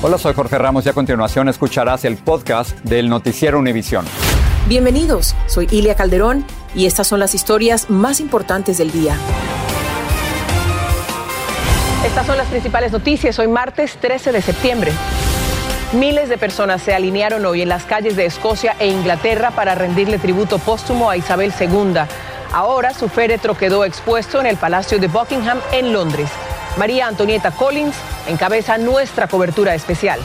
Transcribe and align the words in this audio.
Hola, 0.00 0.16
soy 0.16 0.32
Jorge 0.32 0.56
Ramos 0.58 0.86
y 0.86 0.88
a 0.88 0.92
continuación 0.92 1.48
escucharás 1.48 2.04
el 2.04 2.18
podcast 2.18 2.78
del 2.84 3.08
Noticiero 3.08 3.58
Univisión. 3.58 4.06
Bienvenidos, 4.68 5.34
soy 5.46 5.66
Ilia 5.72 5.96
Calderón 5.96 6.44
y 6.72 6.86
estas 6.86 7.08
son 7.08 7.18
las 7.18 7.34
historias 7.34 7.90
más 7.90 8.20
importantes 8.20 8.78
del 8.78 8.92
día. 8.92 9.16
Estas 12.06 12.26
son 12.28 12.36
las 12.36 12.46
principales 12.46 12.92
noticias 12.92 13.40
hoy 13.40 13.48
martes 13.48 13.98
13 14.00 14.30
de 14.30 14.40
septiembre. 14.40 14.92
Miles 15.94 16.28
de 16.28 16.38
personas 16.38 16.80
se 16.80 16.94
alinearon 16.94 17.44
hoy 17.44 17.62
en 17.62 17.68
las 17.68 17.84
calles 17.84 18.14
de 18.14 18.24
Escocia 18.24 18.76
e 18.78 18.86
Inglaterra 18.86 19.50
para 19.50 19.74
rendirle 19.74 20.18
tributo 20.18 20.60
póstumo 20.60 21.10
a 21.10 21.16
Isabel 21.16 21.52
II. 21.58 21.94
Ahora 22.52 22.94
su 22.94 23.08
féretro 23.08 23.58
quedó 23.58 23.84
expuesto 23.84 24.38
en 24.38 24.46
el 24.46 24.58
Palacio 24.58 25.00
de 25.00 25.08
Buckingham 25.08 25.58
en 25.72 25.92
Londres. 25.92 26.30
María 26.78 27.08
Antonieta 27.08 27.50
Collins 27.50 27.96
encabeza 28.28 28.78
nuestra 28.78 29.26
cobertura 29.26 29.74
especial. 29.74 30.20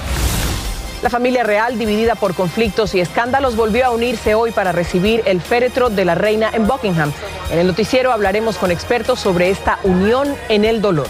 La 1.02 1.10
familia 1.10 1.44
real, 1.44 1.80
dividida 1.80 2.14
por 2.14 2.36
conflictos 2.36 2.94
y 2.94 3.00
escándalos, 3.00 3.56
volvió 3.56 3.88
a 3.88 3.90
unirse 3.90 4.36
hoy 4.36 4.52
para 4.52 4.72
recibir 4.72 5.24
el 5.26 5.42
féretro 5.42 5.90
de 5.90 6.06
la 6.06 6.14
reina 6.14 6.52
en 6.54 6.68
Buckingham. 6.68 7.12
En 7.52 7.58
el 7.58 7.66
noticiero 7.68 8.12
hablaremos 8.12 8.58
con 8.58 8.70
expertos 8.70 9.20
sobre 9.20 9.50
esta 9.50 9.80
unión 9.84 10.34
en 10.48 10.64
el 10.64 10.80
dolor. 10.80 11.08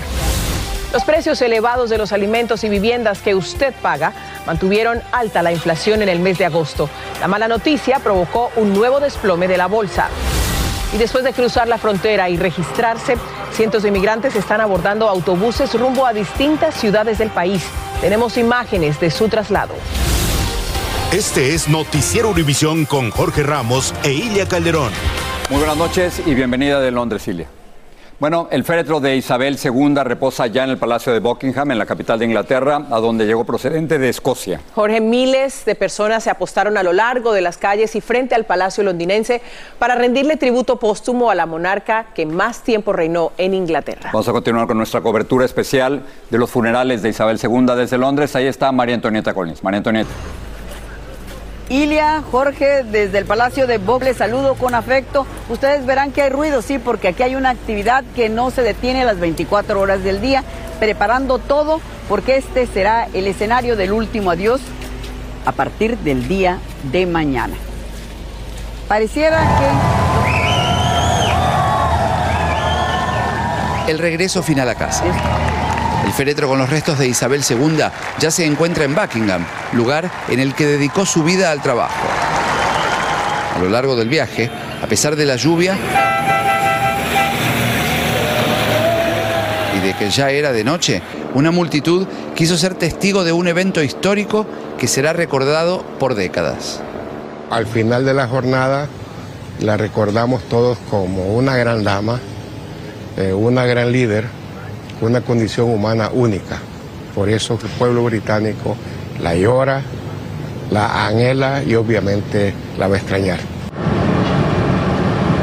Los 0.93 1.03
precios 1.03 1.41
elevados 1.41 1.89
de 1.89 1.97
los 1.97 2.13
alimentos 2.13 2.63
y 2.63 2.69
viviendas 2.69 3.19
que 3.19 3.35
usted 3.35 3.73
paga 3.81 4.13
mantuvieron 4.47 5.01
alta 5.11 5.43
la 5.43 5.51
inflación 5.51 6.01
en 6.01 6.09
el 6.09 6.19
mes 6.19 6.37
de 6.37 6.45
agosto. 6.45 6.89
La 7.19 7.27
mala 7.27 7.49
noticia 7.49 7.99
provocó 7.99 8.49
un 8.55 8.73
nuevo 8.73 9.01
desplome 9.01 9.49
de 9.49 9.57
la 9.57 9.67
bolsa. 9.67 10.07
Y 10.93 10.97
después 10.97 11.23
de 11.23 11.33
cruzar 11.33 11.67
la 11.67 11.79
frontera 11.79 12.29
y 12.29 12.37
registrarse, 12.37 13.17
cientos 13.53 13.83
de 13.83 13.89
inmigrantes 13.89 14.35
están 14.35 14.61
abordando 14.61 15.07
autobuses 15.07 15.73
rumbo 15.73 16.05
a 16.05 16.13
distintas 16.13 16.75
ciudades 16.75 17.17
del 17.17 17.29
país. 17.29 17.63
Tenemos 18.01 18.37
imágenes 18.37 18.99
de 18.99 19.11
su 19.11 19.29
traslado. 19.29 19.73
Este 21.11 21.53
es 21.53 21.69
Noticiero 21.69 22.29
Univisión 22.29 22.85
con 22.85 23.11
Jorge 23.11 23.43
Ramos 23.43 23.93
e 24.03 24.11
Ilia 24.11 24.47
Calderón. 24.47 24.91
Muy 25.49 25.59
buenas 25.59 25.77
noches 25.77 26.21
y 26.25 26.33
bienvenida 26.33 26.79
de 26.79 26.91
Londres, 26.91 27.27
Ilia. 27.27 27.47
Bueno, 28.23 28.47
el 28.51 28.63
féretro 28.63 29.01
de 29.01 29.17
Isabel 29.17 29.59
II 29.61 29.95
reposa 29.95 30.47
ya 30.47 30.63
en 30.63 30.69
el 30.69 30.77
Palacio 30.77 31.11
de 31.11 31.19
Buckingham, 31.19 31.71
en 31.71 31.77
la 31.77 31.85
capital 31.85 32.19
de 32.19 32.23
Inglaterra, 32.23 32.85
a 32.89 32.99
donde 33.01 33.25
llegó 33.25 33.43
procedente 33.43 33.99
de 33.99 34.07
Escocia. 34.07 34.61
Jorge, 34.73 35.01
miles 35.01 35.65
de 35.65 35.75
personas 35.75 36.23
se 36.23 36.29
apostaron 36.29 36.77
a 36.77 36.83
lo 36.83 36.93
largo 36.93 37.33
de 37.33 37.41
las 37.41 37.57
calles 37.57 37.97
y 37.97 37.99
frente 37.99 38.33
al 38.33 38.45
Palacio 38.45 38.81
londinense 38.81 39.41
para 39.77 39.95
rendirle 39.95 40.37
tributo 40.37 40.79
póstumo 40.79 41.31
a 41.31 41.35
la 41.35 41.45
monarca 41.45 42.13
que 42.15 42.25
más 42.25 42.63
tiempo 42.63 42.93
reinó 42.93 43.33
en 43.37 43.53
Inglaterra. 43.53 44.11
Vamos 44.13 44.29
a 44.29 44.31
continuar 44.31 44.67
con 44.67 44.77
nuestra 44.77 45.01
cobertura 45.01 45.43
especial 45.43 46.03
de 46.29 46.37
los 46.37 46.49
funerales 46.49 47.01
de 47.01 47.09
Isabel 47.09 47.37
II 47.43 47.75
desde 47.75 47.97
Londres. 47.97 48.37
Ahí 48.37 48.47
está 48.47 48.71
María 48.71 48.95
Antonieta 48.95 49.33
Collins. 49.33 49.61
María 49.65 49.79
Antonieta. 49.79 50.11
Ilia, 51.69 52.23
Jorge, 52.29 52.83
desde 52.83 53.17
el 53.17 53.25
Palacio 53.25 53.67
de 53.67 53.77
Bob, 53.77 54.03
les 54.03 54.17
saludo 54.17 54.55
con 54.55 54.75
afecto. 54.75 55.25
Ustedes 55.49 55.85
verán 55.85 56.11
que 56.11 56.21
hay 56.21 56.29
ruido, 56.29 56.61
sí, 56.61 56.77
porque 56.77 57.07
aquí 57.09 57.23
hay 57.23 57.35
una 57.35 57.49
actividad 57.51 58.03
que 58.15 58.29
no 58.29 58.51
se 58.51 58.61
detiene 58.61 59.05
las 59.05 59.19
24 59.19 59.79
horas 59.79 60.03
del 60.03 60.21
día, 60.21 60.43
preparando 60.79 61.39
todo 61.39 61.79
porque 62.09 62.37
este 62.37 62.67
será 62.67 63.07
el 63.13 63.27
escenario 63.27 63.75
del 63.75 63.93
último 63.93 64.31
adiós 64.31 64.61
a 65.45 65.51
partir 65.51 65.97
del 65.99 66.27
día 66.27 66.59
de 66.91 67.05
mañana. 67.05 67.55
Pareciera 68.87 69.39
que... 73.85 73.91
El 73.91 73.99
regreso 73.99 74.41
final 74.43 74.69
a 74.69 74.75
casa. 74.75 75.03
El 76.13 76.17
féretro 76.17 76.47
con 76.47 76.59
los 76.59 76.69
restos 76.69 76.99
de 76.99 77.07
Isabel 77.07 77.41
II 77.49 77.85
ya 78.19 78.29
se 78.29 78.45
encuentra 78.45 78.83
en 78.83 78.93
Buckingham, 78.93 79.43
lugar 79.71 80.11
en 80.29 80.39
el 80.39 80.53
que 80.53 80.67
dedicó 80.67 81.07
su 81.07 81.23
vida 81.23 81.49
al 81.49 81.63
trabajo. 81.63 82.07
A 83.55 83.59
lo 83.59 83.67
largo 83.67 83.95
del 83.95 84.09
viaje, 84.09 84.47
a 84.79 84.85
pesar 84.85 85.15
de 85.15 85.25
la 85.25 85.37
lluvia 85.37 85.75
y 89.75 89.79
de 89.79 89.95
que 89.95 90.11
ya 90.11 90.29
era 90.29 90.51
de 90.51 90.63
noche, 90.63 91.01
una 91.33 91.49
multitud 91.49 92.05
quiso 92.35 92.59
ser 92.59 92.75
testigo 92.75 93.23
de 93.23 93.31
un 93.31 93.47
evento 93.47 93.81
histórico 93.81 94.45
que 94.77 94.87
será 94.87 95.13
recordado 95.13 95.83
por 95.97 96.13
décadas. 96.13 96.79
Al 97.49 97.65
final 97.65 98.05
de 98.05 98.13
la 98.13 98.27
jornada 98.27 98.87
la 99.59 99.77
recordamos 99.77 100.43
todos 100.43 100.77
como 100.91 101.33
una 101.33 101.57
gran 101.57 101.83
dama, 101.83 102.19
eh, 103.17 103.33
una 103.33 103.65
gran 103.65 103.91
líder, 103.91 104.42
una 105.01 105.21
condición 105.21 105.69
humana 105.69 106.09
única. 106.13 106.59
Por 107.15 107.29
eso 107.29 107.59
el 107.61 107.69
pueblo 107.69 108.03
británico 108.05 108.75
la 109.21 109.35
llora, 109.35 109.81
la 110.71 111.07
anhela 111.07 111.63
y 111.63 111.75
obviamente 111.75 112.53
la 112.77 112.87
va 112.87 112.95
a 112.95 112.97
extrañar. 112.97 113.39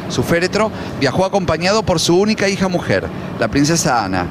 Su 0.09 0.25
féretro 0.25 0.73
viajó 0.99 1.25
acompañado 1.25 1.85
por 1.85 2.01
su 2.01 2.19
única 2.19 2.49
hija 2.49 2.69
mujer, 2.69 3.05
la 3.39 3.49
princesa 3.49 4.05
Ana. 4.05 4.27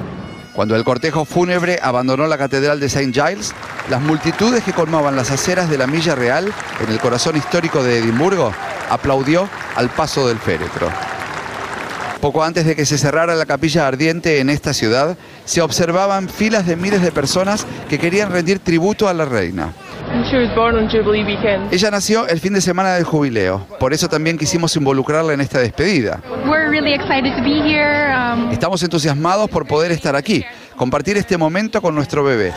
Cuando 0.53 0.75
el 0.75 0.84
cortejo 0.84 1.24
fúnebre 1.24 1.79
abandonó 1.81 2.28
la 2.28 2.38
catedral 2.38 2.81
de 2.81 2.88
St. 2.88 3.13
Giles, 3.13 3.53
las 3.90 4.02
multitudes 4.02 4.62
que 4.63 4.74
colmaban 4.74 5.16
las 5.16 5.31
aceras 5.31 5.69
de 5.69 5.78
la 5.78 5.88
Milla 5.88 6.16
Real, 6.16 6.52
en 6.84 6.91
el 6.91 7.00
corazón 7.00 7.38
histórico 7.38 7.81
de 7.81 8.00
Edimburgo, 8.00 8.52
aplaudió 8.90 9.47
al 9.78 9.90
paso 9.90 10.28
del 10.28 10.38
féretro. 10.38 10.90
Poco 12.22 12.44
antes 12.44 12.66
de 12.66 12.75
que 12.75 12.85
se 12.85 12.97
cerrara 12.97 13.35
la 13.35 13.46
capilla 13.46 13.88
ardiente 13.88 14.40
en 14.40 14.50
esta 14.50 14.74
ciudad, 14.74 15.18
se 15.46 15.62
observaban 15.62 16.28
filas 16.28 16.66
de 16.66 16.75
miles 16.75 17.02
de 17.02 17.12
personas 17.12 17.66
que 17.88 17.97
querían 17.97 18.31
rendir 18.31 18.59
tributo 18.59 19.07
a 19.07 19.13
la 19.13 19.24
reina. 19.24 19.74
Ella 21.72 21.91
nació 21.91 22.28
el 22.28 22.40
fin 22.40 22.53
de 22.53 22.62
semana 22.62 22.96
del 22.96 23.06
jubileo, 23.06 23.66
por 23.79 23.94
eso 23.94 24.09
también 24.09 24.38
quisimos 24.38 24.75
involucrarla 24.75 25.34
en 25.34 25.41
esta 25.41 25.59
despedida. 25.59 26.19
Um, 28.34 28.52
Estamos 28.52 28.84
entusiasmados 28.84 29.50
por 29.50 29.66
poder 29.66 29.91
estar 29.91 30.16
aquí, 30.16 30.44
compartir 30.75 31.16
este 31.16 31.38
momento 31.38 31.81
con 31.81 31.96
nuestro 31.96 32.24
bebé. 32.24 32.52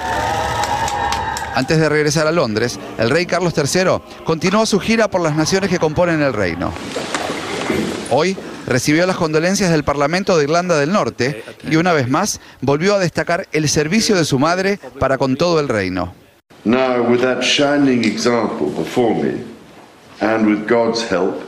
Antes 1.55 1.79
de 1.79 1.89
regresar 1.89 2.27
a 2.27 2.33
Londres, 2.33 2.81
el 2.99 3.11
rey 3.11 3.27
Carlos 3.27 3.55
III 3.57 4.25
continuó 4.25 4.67
su 4.67 4.81
gira 4.81 5.09
por 5.09 5.21
las 5.21 5.37
naciones 5.37 5.71
que 5.71 5.79
componen 5.79 6.21
el 6.23 6.33
reino. 6.33 6.73
Hoy 8.11 8.37
recibió 8.67 9.07
las 9.07 9.17
condolencias 9.17 9.71
del 9.71 9.85
Parlamento 9.85 10.37
de 10.37 10.45
Irlanda 10.45 10.79
del 10.79 10.93
Norte 10.93 11.43
y 11.71 11.77
una 11.77 11.93
vez 11.93 12.09
más 12.09 12.41
volvió 12.61 12.95
a 12.95 12.99
destacar 12.99 13.49
el 13.53 13.69
servicio 13.69 14.17
de 14.17 14.25
su 14.25 14.39
madre 14.39 14.79
para 14.99 15.19
con 15.19 15.37
todo 15.37 15.61
el 15.61 15.69
reino. 15.69 16.15
Now, 16.65 17.03
with 17.03 17.23
that 17.23 17.43
shining 17.43 18.05
example 18.05 18.69
before 18.69 19.15
me, 19.15 19.43
and 20.21 20.47
with 20.47 20.69
God's 20.69 21.03
help, 21.03 21.43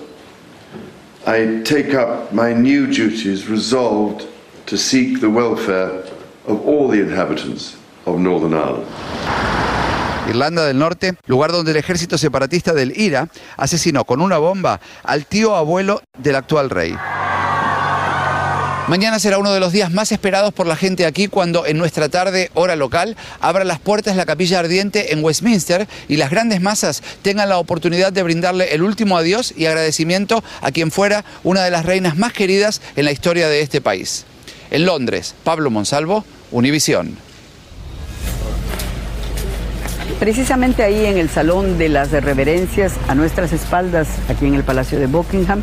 I 1.26 1.62
take 1.64 1.94
up 1.94 2.32
my 2.32 2.52
new 2.52 2.86
duties 2.86 3.48
resolved 3.48 4.26
to 4.66 4.76
seek 4.76 5.20
the 5.20 5.30
welfare 5.30 6.02
of 6.46 6.66
all 6.66 6.88
the 6.88 7.00
inhabitants 7.00 7.76
of 8.06 8.18
Northern 8.18 8.54
Ireland. 8.54 9.53
Irlanda 10.28 10.64
del 10.64 10.78
Norte, 10.78 11.14
lugar 11.26 11.52
donde 11.52 11.72
el 11.72 11.76
ejército 11.76 12.18
separatista 12.18 12.72
del 12.72 12.98
IRA 12.98 13.28
asesinó 13.56 14.04
con 14.04 14.20
una 14.20 14.38
bomba 14.38 14.80
al 15.02 15.26
tío 15.26 15.54
abuelo 15.54 16.02
del 16.18 16.36
actual 16.36 16.70
rey. 16.70 16.96
Mañana 18.86 19.18
será 19.18 19.38
uno 19.38 19.52
de 19.54 19.60
los 19.60 19.72
días 19.72 19.90
más 19.90 20.12
esperados 20.12 20.52
por 20.52 20.66
la 20.66 20.76
gente 20.76 21.06
aquí 21.06 21.26
cuando 21.26 21.64
en 21.64 21.78
nuestra 21.78 22.10
tarde, 22.10 22.50
hora 22.52 22.76
local, 22.76 23.16
abra 23.40 23.64
las 23.64 23.78
puertas 23.78 24.14
la 24.14 24.26
capilla 24.26 24.58
ardiente 24.58 25.14
en 25.14 25.24
Westminster 25.24 25.88
y 26.06 26.18
las 26.18 26.30
grandes 26.30 26.60
masas 26.60 27.02
tengan 27.22 27.48
la 27.48 27.56
oportunidad 27.56 28.12
de 28.12 28.22
brindarle 28.22 28.74
el 28.74 28.82
último 28.82 29.16
adiós 29.16 29.54
y 29.56 29.64
agradecimiento 29.64 30.44
a 30.60 30.70
quien 30.70 30.90
fuera 30.90 31.24
una 31.44 31.62
de 31.64 31.70
las 31.70 31.86
reinas 31.86 32.18
más 32.18 32.34
queridas 32.34 32.82
en 32.94 33.06
la 33.06 33.12
historia 33.12 33.48
de 33.48 33.62
este 33.62 33.80
país. 33.80 34.26
En 34.70 34.84
Londres, 34.84 35.34
Pablo 35.44 35.70
Monsalvo, 35.70 36.24
Univisión. 36.50 37.16
Precisamente 40.18 40.82
ahí 40.82 41.04
en 41.06 41.18
el 41.18 41.28
Salón 41.28 41.76
de 41.76 41.88
las 41.88 42.10
Reverencias, 42.10 42.94
a 43.08 43.14
nuestras 43.14 43.52
espaldas, 43.52 44.08
aquí 44.28 44.46
en 44.46 44.54
el 44.54 44.62
Palacio 44.62 44.98
de 44.98 45.06
Buckingham, 45.06 45.60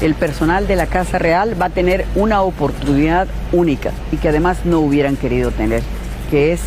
el 0.00 0.14
personal 0.14 0.66
de 0.66 0.74
la 0.74 0.86
Casa 0.86 1.18
Real 1.18 1.60
va 1.60 1.66
a 1.66 1.70
tener 1.70 2.06
una 2.14 2.42
oportunidad 2.42 3.28
única 3.52 3.92
y 4.10 4.16
que 4.16 4.30
además 4.30 4.64
no 4.64 4.80
hubieran 4.80 5.16
querido 5.16 5.50
tener, 5.50 5.82
que 6.30 6.52
es 6.52 6.60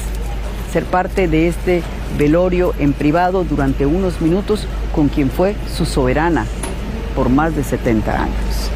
ser 0.71 0.85
parte 0.85 1.27
de 1.27 1.47
este 1.47 1.81
velorio 2.18 2.74
en 2.80 2.94
privado 2.94 3.44
durante 3.44 3.85
unos 3.85 4.21
minutos 4.21 4.68
con 4.94 5.09
quien 5.09 5.30
fue 5.30 5.56
su 5.75 5.85
soberana 5.85 6.45
por 7.15 7.30
más 7.30 7.56
de 7.56 7.63
70 7.63 8.24
años. 8.24 8.71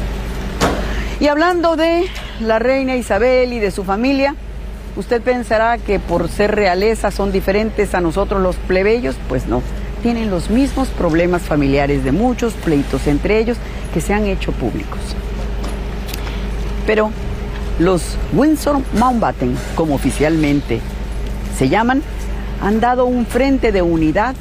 Y 1.20 1.28
hablando 1.28 1.76
de 1.76 2.06
la 2.40 2.58
reina 2.58 2.96
Isabel 2.96 3.52
y 3.52 3.60
de 3.60 3.70
su 3.70 3.84
familia, 3.84 4.34
Usted 4.96 5.22
pensará 5.22 5.78
que 5.78 5.98
por 5.98 6.28
ser 6.28 6.54
realeza 6.54 7.10
son 7.10 7.32
diferentes 7.32 7.94
a 7.94 8.00
nosotros 8.00 8.42
los 8.42 8.56
plebeyos, 8.56 9.16
pues 9.28 9.46
no. 9.46 9.62
Tienen 10.02 10.30
los 10.30 10.50
mismos 10.50 10.88
problemas 10.88 11.42
familiares 11.42 12.04
de 12.04 12.12
muchos, 12.12 12.52
pleitos 12.54 13.06
entre 13.06 13.38
ellos, 13.38 13.56
que 13.92 14.00
se 14.00 14.14
han 14.14 14.26
hecho 14.26 14.52
públicos. 14.52 14.98
Pero 16.86 17.10
los 17.78 18.16
Windsor 18.32 18.80
Mountbatten, 18.94 19.56
como 19.74 19.94
oficialmente 19.94 20.80
se 21.56 21.68
llaman, 21.68 22.02
han 22.60 22.80
dado 22.80 23.04
un 23.06 23.26
frente 23.26 23.72
de 23.72 23.82
unidad 23.82 24.34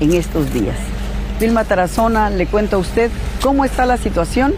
en 0.00 0.14
estos 0.14 0.52
días. 0.52 0.76
Vilma 1.38 1.64
Tarazona 1.64 2.30
le 2.30 2.46
cuenta 2.46 2.76
a 2.76 2.78
usted 2.78 3.10
cómo 3.42 3.64
está 3.64 3.86
la 3.86 3.96
situación 3.96 4.54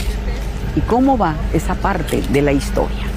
y 0.77 0.81
cómo 0.81 1.19
va 1.19 1.35
esa 1.53 1.75
parte 1.75 2.23
de 2.31 2.43
la 2.43 2.53
historia. 2.53 3.12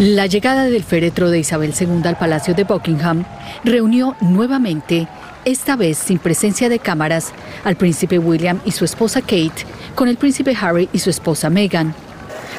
La 0.00 0.24
llegada 0.24 0.64
del 0.64 0.82
féretro 0.82 1.28
de 1.28 1.40
Isabel 1.40 1.74
II 1.78 2.00
al 2.04 2.16
Palacio 2.16 2.54
de 2.54 2.64
Buckingham 2.64 3.26
reunió 3.64 4.16
nuevamente, 4.22 5.06
esta 5.44 5.76
vez 5.76 5.98
sin 5.98 6.18
presencia 6.18 6.70
de 6.70 6.78
cámaras, 6.78 7.34
al 7.64 7.76
príncipe 7.76 8.18
William 8.18 8.60
y 8.64 8.70
su 8.70 8.86
esposa 8.86 9.20
Kate 9.20 9.66
con 9.94 10.08
el 10.08 10.16
príncipe 10.16 10.56
Harry 10.58 10.88
y 10.94 11.00
su 11.00 11.10
esposa 11.10 11.50
Meghan. 11.50 11.94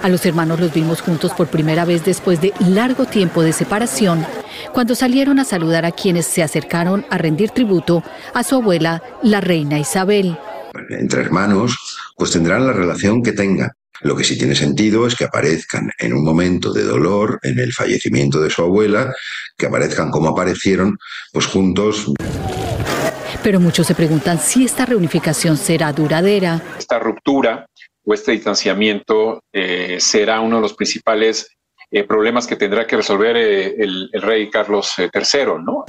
A 0.04 0.10
los 0.10 0.24
hermanos 0.28 0.60
los 0.60 0.72
vimos 0.72 1.02
juntos 1.02 1.32
por 1.34 1.48
primera 1.48 1.84
vez 1.84 2.06
después 2.06 2.40
de 2.42 2.54
largo 2.60 3.06
tiempo 3.06 3.42
de 3.42 3.54
separación, 3.54 4.24
cuando 4.72 4.94
salieron 4.94 5.40
a 5.40 5.44
saludar 5.44 5.84
a 5.84 5.92
quienes 5.92 6.28
se 6.28 6.44
acercaron 6.44 7.08
a 7.10 7.18
rendir 7.18 7.50
tributo 7.50 8.04
a 8.36 8.44
su 8.44 8.54
abuela, 8.54 9.02
la 9.24 9.42
reina 9.42 9.80
Isabel. 9.80 10.38
Entre 10.92 11.22
hermanos, 11.22 11.76
pues 12.16 12.30
tendrán 12.30 12.68
la 12.68 12.74
relación 12.74 13.24
que 13.24 13.32
tengan 13.32 13.72
lo 14.04 14.16
que 14.16 14.24
sí 14.24 14.38
tiene 14.38 14.56
sentido 14.56 15.06
es 15.06 15.16
que 15.16 15.26
aparezcan 15.26 15.92
en 16.00 16.14
un 16.14 16.24
momento 16.24 16.74
de 16.74 16.84
dolor, 16.84 17.40
en 17.44 17.60
el 17.60 17.74
fallecimiento 17.74 18.40
de 18.42 18.50
su 18.50 18.62
abuela, 18.64 19.14
que 19.58 19.68
aparezcan 19.68 20.10
como 20.10 20.30
aparecieron, 20.30 20.98
pues 21.32 21.46
juntos. 21.46 22.12
Pero 23.44 23.60
muchos 23.60 23.88
se 23.88 23.96
preguntan 23.96 24.40
si 24.40 24.66
esta 24.66 24.86
reunificación 24.86 25.58
será 25.58 25.92
duradera. 25.94 26.62
Esta 26.78 27.00
ruptura 27.00 27.66
o 28.04 28.14
este 28.14 28.32
distanciamiento 28.32 29.42
eh, 29.54 29.98
será 30.00 30.42
uno 30.42 30.58
de 30.58 30.62
los 30.64 30.74
principales 30.74 31.56
eh, 31.92 32.04
problemas 32.04 32.48
que 32.48 32.56
tendrá 32.56 32.88
que 32.88 32.98
resolver 32.98 33.36
eh, 33.36 33.76
el, 33.78 34.10
el, 34.14 34.22
rey 34.22 34.50
Carlos 34.50 34.94
III, 34.98 35.64
¿no? 35.64 35.86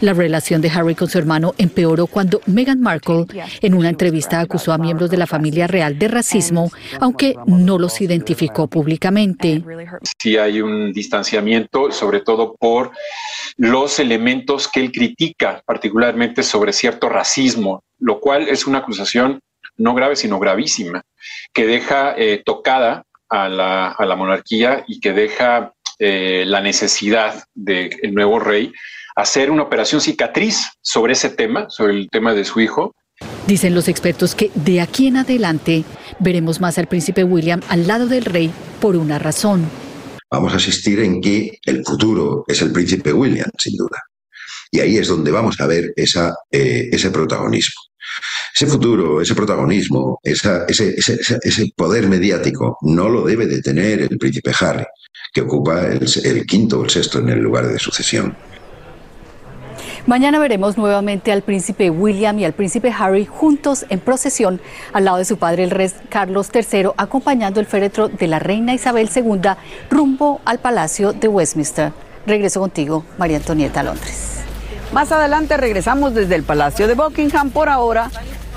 La 0.00 0.12
relación 0.12 0.60
de 0.60 0.70
Harry 0.70 0.94
con 0.94 1.08
su 1.08 1.18
hermano 1.18 1.54
empeoró 1.58 2.06
cuando 2.06 2.40
Meghan 2.46 2.80
Markle 2.80 3.26
en 3.60 3.74
una 3.74 3.88
entrevista 3.88 4.40
acusó 4.40 4.72
a 4.72 4.78
miembros 4.78 5.10
de 5.10 5.16
la 5.16 5.26
familia 5.26 5.66
real 5.66 5.98
de 5.98 6.06
racismo, 6.06 6.70
aunque 7.00 7.34
no 7.46 7.78
los 7.78 8.00
identificó 8.00 8.68
públicamente. 8.68 9.62
Sí 10.20 10.36
hay 10.36 10.60
un 10.60 10.92
distanciamiento, 10.92 11.90
sobre 11.90 12.20
todo 12.20 12.54
por 12.54 12.92
los 13.56 13.98
elementos 13.98 14.68
que 14.68 14.80
él 14.80 14.92
critica, 14.92 15.62
particularmente 15.66 16.44
sobre 16.44 16.72
cierto 16.72 17.08
racismo, 17.08 17.82
lo 17.98 18.20
cual 18.20 18.48
es 18.48 18.66
una 18.66 18.78
acusación 18.78 19.40
no 19.76 19.94
grave, 19.94 20.16
sino 20.16 20.38
gravísima, 20.38 21.02
que 21.52 21.66
deja 21.66 22.14
eh, 22.16 22.42
tocada 22.44 23.04
a 23.28 23.48
la, 23.48 23.88
a 23.88 24.06
la, 24.06 24.16
monarquía 24.16 24.84
y 24.86 25.00
que 25.00 25.12
deja 25.12 25.72
eh, 25.98 26.44
la 26.46 26.60
necesidad 26.60 27.44
del 27.54 27.90
nuevo 28.12 28.38
rey 28.38 28.72
hacer 29.18 29.50
una 29.50 29.64
operación 29.64 30.00
cicatriz 30.00 30.70
sobre 30.80 31.14
ese 31.14 31.28
tema, 31.28 31.66
sobre 31.70 31.94
el 31.94 32.08
tema 32.08 32.34
de 32.34 32.44
su 32.44 32.60
hijo. 32.60 32.94
Dicen 33.48 33.74
los 33.74 33.88
expertos 33.88 34.36
que 34.36 34.52
de 34.54 34.80
aquí 34.80 35.08
en 35.08 35.16
adelante 35.16 35.84
veremos 36.20 36.60
más 36.60 36.78
al 36.78 36.86
príncipe 36.86 37.24
William 37.24 37.60
al 37.68 37.88
lado 37.88 38.06
del 38.06 38.24
rey 38.24 38.52
por 38.80 38.94
una 38.94 39.18
razón. 39.18 39.68
Vamos 40.30 40.52
a 40.52 40.56
asistir 40.56 41.00
en 41.00 41.20
que 41.20 41.58
el 41.64 41.84
futuro 41.84 42.44
es 42.46 42.62
el 42.62 42.70
príncipe 42.70 43.12
William, 43.12 43.50
sin 43.58 43.76
duda. 43.76 44.00
Y 44.70 44.80
ahí 44.80 44.98
es 44.98 45.08
donde 45.08 45.32
vamos 45.32 45.60
a 45.60 45.66
ver 45.66 45.92
esa, 45.96 46.34
eh, 46.52 46.88
ese 46.92 47.10
protagonismo. 47.10 47.80
Ese 48.54 48.66
futuro, 48.66 49.20
ese 49.20 49.34
protagonismo, 49.34 50.20
esa, 50.22 50.64
ese, 50.68 50.94
ese, 50.96 51.18
ese, 51.42 51.72
poder 51.76 52.06
mediático 52.06 52.78
no 52.82 53.08
lo 53.08 53.24
debe 53.24 53.46
de 53.46 53.62
tener 53.62 54.00
el 54.02 54.18
príncipe 54.18 54.52
Harry, 54.60 54.84
que 55.32 55.40
ocupa 55.40 55.86
el, 55.86 56.06
el 56.24 56.46
quinto 56.46 56.78
o 56.78 56.84
el 56.84 56.90
sexto 56.90 57.18
en 57.18 57.30
el 57.30 57.40
lugar 57.40 57.66
de 57.66 57.78
sucesión. 57.78 58.36
Mañana 60.08 60.38
veremos 60.38 60.78
nuevamente 60.78 61.32
al 61.32 61.42
príncipe 61.42 61.90
William 61.90 62.38
y 62.38 62.46
al 62.46 62.54
príncipe 62.54 62.90
Harry 62.98 63.26
juntos 63.26 63.84
en 63.90 64.00
procesión 64.00 64.58
al 64.94 65.04
lado 65.04 65.18
de 65.18 65.26
su 65.26 65.36
padre 65.36 65.64
el 65.64 65.70
rey 65.70 65.90
Carlos 66.08 66.48
III, 66.50 66.92
acompañando 66.96 67.60
el 67.60 67.66
féretro 67.66 68.08
de 68.08 68.26
la 68.26 68.38
reina 68.38 68.72
Isabel 68.72 69.10
II 69.14 69.50
rumbo 69.90 70.40
al 70.46 70.60
Palacio 70.60 71.12
de 71.12 71.28
Westminster. 71.28 71.92
Regreso 72.26 72.58
contigo, 72.58 73.04
María 73.18 73.36
Antonieta 73.36 73.82
Londres. 73.82 74.38
Más 74.94 75.12
adelante 75.12 75.58
regresamos 75.58 76.14
desde 76.14 76.36
el 76.36 76.42
Palacio 76.42 76.88
de 76.88 76.94
Buckingham. 76.94 77.50
Por 77.50 77.68
ahora, 77.68 78.10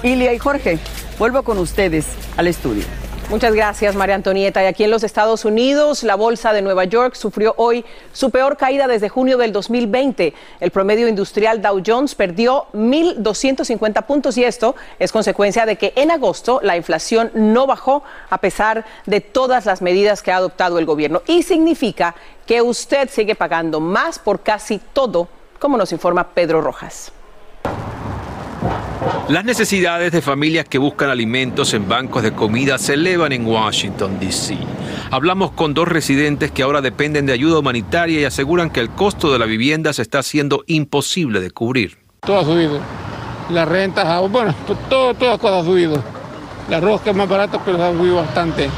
Ilia 0.03 0.33
y 0.33 0.39
Jorge, 0.39 0.79
vuelvo 1.19 1.43
con 1.43 1.57
ustedes 1.57 2.05
al 2.37 2.47
estudio. 2.47 2.85
Muchas 3.31 3.55
gracias, 3.55 3.95
María 3.95 4.15
Antonieta. 4.15 4.61
Y 4.61 4.65
aquí 4.65 4.83
en 4.83 4.91
los 4.91 5.03
Estados 5.03 5.45
Unidos, 5.45 6.03
la 6.03 6.15
bolsa 6.15 6.51
de 6.51 6.61
Nueva 6.61 6.83
York 6.83 7.15
sufrió 7.15 7.53
hoy 7.55 7.85
su 8.11 8.29
peor 8.29 8.57
caída 8.57 8.89
desde 8.89 9.07
junio 9.07 9.37
del 9.37 9.53
2020. 9.53 10.33
El 10.59 10.71
promedio 10.71 11.07
industrial 11.07 11.61
Dow 11.61 11.81
Jones 11.83 12.13
perdió 12.13 12.65
1.250 12.73 14.05
puntos 14.05 14.37
y 14.37 14.43
esto 14.43 14.75
es 14.99 15.13
consecuencia 15.13 15.65
de 15.65 15.77
que 15.77 15.93
en 15.95 16.11
agosto 16.11 16.59
la 16.61 16.75
inflación 16.75 17.31
no 17.33 17.67
bajó 17.67 18.03
a 18.29 18.39
pesar 18.39 18.83
de 19.05 19.21
todas 19.21 19.65
las 19.65 19.81
medidas 19.81 20.21
que 20.21 20.33
ha 20.33 20.35
adoptado 20.35 20.77
el 20.77 20.85
gobierno. 20.85 21.21
Y 21.25 21.43
significa 21.43 22.15
que 22.45 22.61
usted 22.61 23.09
sigue 23.09 23.35
pagando 23.35 23.79
más 23.79 24.19
por 24.19 24.41
casi 24.41 24.81
todo, 24.91 25.29
como 25.57 25.77
nos 25.77 25.93
informa 25.93 26.27
Pedro 26.33 26.59
Rojas. 26.59 27.13
Las 29.29 29.45
necesidades 29.45 30.11
de 30.11 30.21
familias 30.21 30.65
que 30.67 30.77
buscan 30.77 31.09
alimentos 31.09 31.73
en 31.73 31.87
bancos 31.87 32.23
de 32.23 32.33
comida 32.33 32.77
se 32.77 32.95
elevan 32.95 33.31
en 33.31 33.45
Washington, 33.45 34.19
D.C. 34.19 34.57
Hablamos 35.09 35.51
con 35.51 35.73
dos 35.73 35.87
residentes 35.87 36.51
que 36.51 36.63
ahora 36.63 36.81
dependen 36.81 37.27
de 37.27 37.33
ayuda 37.33 37.59
humanitaria 37.59 38.19
y 38.19 38.25
aseguran 38.25 38.69
que 38.71 38.79
el 38.79 38.89
costo 38.89 39.31
de 39.31 39.39
la 39.39 39.45
vivienda 39.45 39.93
se 39.93 40.01
está 40.01 40.19
haciendo 40.19 40.63
imposible 40.67 41.39
de 41.39 41.51
cubrir. 41.51 41.97
Todo 42.21 42.39
ha 42.39 42.43
subido. 42.43 42.79
Las 43.49 43.67
rentas, 43.67 44.29
bueno, 44.29 44.53
todo, 44.89 45.13
todas 45.13 45.33
las 45.33 45.39
cosas 45.39 45.59
han 45.59 45.65
subido. 45.65 46.03
El 46.67 46.73
arroz 46.73 47.01
que 47.01 47.11
es 47.11 47.15
más 47.15 47.29
barato, 47.29 47.61
pero 47.63 47.81
ha 47.81 47.91
subido 47.91 48.15
bastante. 48.15 48.69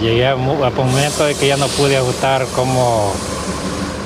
Llegué 0.00 0.28
a 0.28 0.36
un 0.36 0.44
momento 0.46 1.24
de 1.24 1.34
que 1.34 1.48
ya 1.48 1.56
no 1.56 1.66
pude 1.68 1.96
ajustar 1.96 2.46
como 2.54 3.12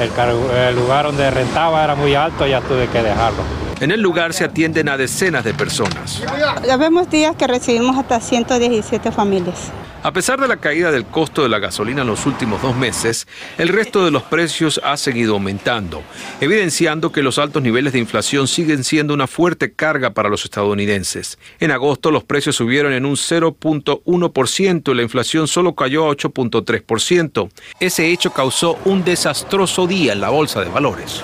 el, 0.01 0.11
el 0.57 0.77
lugar 0.77 1.07
donde 1.07 1.31
rentaba 1.31 1.85
era 1.85 1.95
muy 1.95 2.15
alto, 2.15 2.47
ya 2.47 2.61
tuve 2.61 2.87
que 2.89 3.03
dejarlo. 3.03 3.69
En 3.81 3.91
el 3.91 4.03
lugar 4.03 4.35
se 4.35 4.44
atienden 4.44 4.91
a 4.91 4.99
decenas 4.99 5.43
de 5.43 5.55
personas. 5.55 6.23
Ya 6.67 6.77
vemos 6.77 7.09
días 7.11 7.35
que 7.35 7.47
recibimos 7.47 7.97
hasta 7.97 8.21
117 8.21 9.11
familias. 9.11 9.73
A 10.02 10.14
pesar 10.14 10.41
de 10.41 10.49
la 10.49 10.56
caída 10.56 10.91
del 10.91 11.05
costo 11.05 11.43
de 11.43 11.50
la 11.50 11.58
gasolina 11.58 12.00
en 12.00 12.08
los 12.08 12.25
últimos 12.25 12.62
dos 12.62 12.75
meses, 12.75 13.29
el 13.58 13.69
resto 13.69 14.02
de 14.02 14.11
los 14.11 14.23
precios 14.23 14.81
ha 14.82 14.97
seguido 14.97 15.35
aumentando, 15.35 16.02
evidenciando 16.41 17.13
que 17.13 17.22
los 17.22 17.39
altos 17.39 17.63
niveles 17.63 17.93
de 17.93 17.98
inflación 17.98 18.48
siguen 18.48 18.82
siendo 18.82 19.13
una 19.13 19.27
fuerte 19.27 19.75
carga 19.75 20.15
para 20.15 20.31
los 20.31 20.46
estadounidenses. 20.46 21.39
En 21.58 21.70
agosto 21.70 22.10
los 22.10 22.25
precios 22.25 22.56
subieron 22.56 22.94
en 22.94 23.05
un 23.05 23.17
0.1% 23.17 24.91
y 24.91 24.94
la 24.94 25.03
inflación 25.03 25.46
solo 25.46 25.75
cayó 25.75 26.08
a 26.08 26.17
8.3%. 26.17 27.51
Ese 27.79 28.10
hecho 28.10 28.32
causó 28.32 28.79
un 28.86 29.05
desastroso 29.05 29.86
día 29.86 30.15
en 30.15 30.22
la 30.22 30.31
bolsa 30.31 30.65
de 30.65 30.70
valores. 30.70 31.22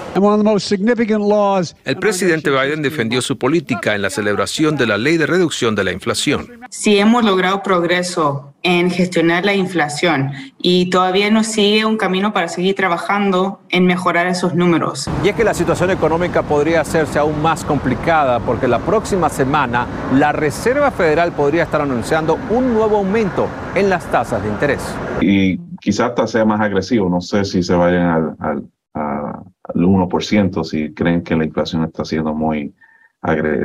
El 1.84 1.96
presidente 1.96 2.50
Biden 2.50 2.82
defendió 2.82 3.22
su 3.22 3.38
política 3.38 3.94
en 3.94 4.02
la 4.02 4.10
celebración 4.10 4.76
de 4.76 4.86
la 4.86 4.98
ley 4.98 5.16
de 5.16 5.26
reducción 5.26 5.74
de 5.74 5.84
la 5.84 5.92
inflación. 5.92 6.60
Si 6.68 6.98
hemos 6.98 7.24
logrado 7.24 7.62
progreso 7.62 8.52
en 8.66 8.90
gestionar 8.90 9.44
la 9.44 9.54
inflación 9.54 10.32
y 10.58 10.90
todavía 10.90 11.30
nos 11.30 11.46
sigue 11.46 11.85
un 11.85 11.96
camino 11.96 12.32
para 12.32 12.49
seguir 12.49 12.75
trabajando 12.75 13.61
en 13.68 13.87
mejorar 13.87 14.26
esos 14.26 14.56
números. 14.56 15.08
Y 15.23 15.28
es 15.28 15.37
que 15.37 15.44
la 15.44 15.54
situación 15.54 15.92
económica 15.92 16.42
podría 16.42 16.80
hacerse 16.80 17.20
aún 17.20 17.40
más 17.40 17.64
complicada 17.64 18.40
porque 18.40 18.66
la 18.66 18.80
próxima 18.80 19.28
semana 19.28 19.87
la 20.12 20.32
Reserva 20.32 20.90
Federal 20.90 21.30
podría 21.30 21.62
estar 21.62 21.80
anunciando 21.80 22.40
un 22.50 22.75
nuevo 22.75 22.96
aumento 22.96 23.46
en 23.76 23.88
las 23.88 24.04
tasas 24.11 24.42
de 24.42 24.49
interés. 24.49 24.82
Y 25.20 25.58
quizás 25.80 26.08
hasta 26.08 26.26
sea 26.26 26.44
más 26.44 26.61
agresivo, 26.61 27.08
no 27.08 27.20
sé 27.20 27.44
si 27.44 27.62
se 27.62 27.75
vayan 27.76 28.08
al, 28.08 28.37
al, 28.40 28.64
al 28.94 29.75
1%, 29.76 30.64
si 30.64 30.92
creen 30.92 31.23
que 31.23 31.37
la 31.37 31.44
inflación 31.44 31.85
está 31.85 32.04
siendo 32.04 32.35
muy, 32.35 32.75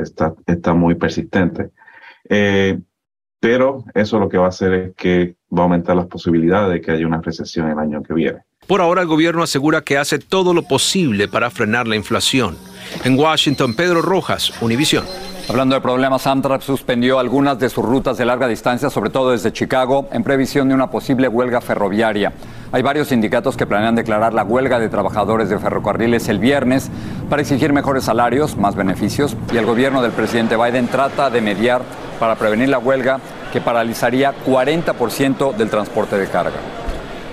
está, 0.00 0.32
está 0.46 0.74
muy 0.74 0.94
persistente. 0.94 1.70
Eh, 2.28 2.78
pero 3.42 3.82
eso 3.92 4.20
lo 4.20 4.28
que 4.28 4.38
va 4.38 4.46
a 4.46 4.50
hacer 4.50 4.72
es 4.72 4.94
que 4.94 5.34
va 5.52 5.62
a 5.62 5.64
aumentar 5.64 5.96
las 5.96 6.06
posibilidades 6.06 6.72
de 6.72 6.80
que 6.80 6.92
haya 6.92 7.04
una 7.04 7.20
recesión 7.20 7.68
el 7.68 7.76
año 7.76 8.00
que 8.00 8.14
viene. 8.14 8.38
Por 8.68 8.80
ahora 8.80 9.02
el 9.02 9.08
gobierno 9.08 9.42
asegura 9.42 9.80
que 9.80 9.98
hace 9.98 10.20
todo 10.20 10.54
lo 10.54 10.62
posible 10.62 11.26
para 11.26 11.50
frenar 11.50 11.88
la 11.88 11.96
inflación. 11.96 12.56
En 13.02 13.18
Washington, 13.18 13.74
Pedro 13.74 14.00
Rojas, 14.00 14.52
Univisión. 14.62 15.04
Hablando 15.52 15.74
de 15.74 15.82
problemas, 15.82 16.26
Amtrak 16.26 16.62
suspendió 16.62 17.18
algunas 17.18 17.58
de 17.58 17.68
sus 17.68 17.84
rutas 17.84 18.16
de 18.16 18.24
larga 18.24 18.48
distancia, 18.48 18.88
sobre 18.88 19.10
todo 19.10 19.32
desde 19.32 19.52
Chicago, 19.52 20.08
en 20.10 20.24
previsión 20.24 20.66
de 20.66 20.74
una 20.74 20.88
posible 20.88 21.28
huelga 21.28 21.60
ferroviaria. 21.60 22.32
Hay 22.72 22.80
varios 22.80 23.08
sindicatos 23.08 23.54
que 23.54 23.66
planean 23.66 23.94
declarar 23.94 24.32
la 24.32 24.44
huelga 24.44 24.78
de 24.78 24.88
trabajadores 24.88 25.50
de 25.50 25.58
ferrocarriles 25.58 26.30
el 26.30 26.38
viernes 26.38 26.88
para 27.28 27.42
exigir 27.42 27.70
mejores 27.74 28.04
salarios, 28.04 28.56
más 28.56 28.76
beneficios, 28.76 29.36
y 29.52 29.58
el 29.58 29.66
gobierno 29.66 30.00
del 30.00 30.12
presidente 30.12 30.56
Biden 30.56 30.88
trata 30.88 31.28
de 31.28 31.42
mediar 31.42 31.82
para 32.18 32.36
prevenir 32.36 32.70
la 32.70 32.78
huelga 32.78 33.20
que 33.52 33.60
paralizaría 33.60 34.32
40% 34.46 35.54
del 35.54 35.68
transporte 35.68 36.16
de 36.16 36.28
carga. 36.28 36.56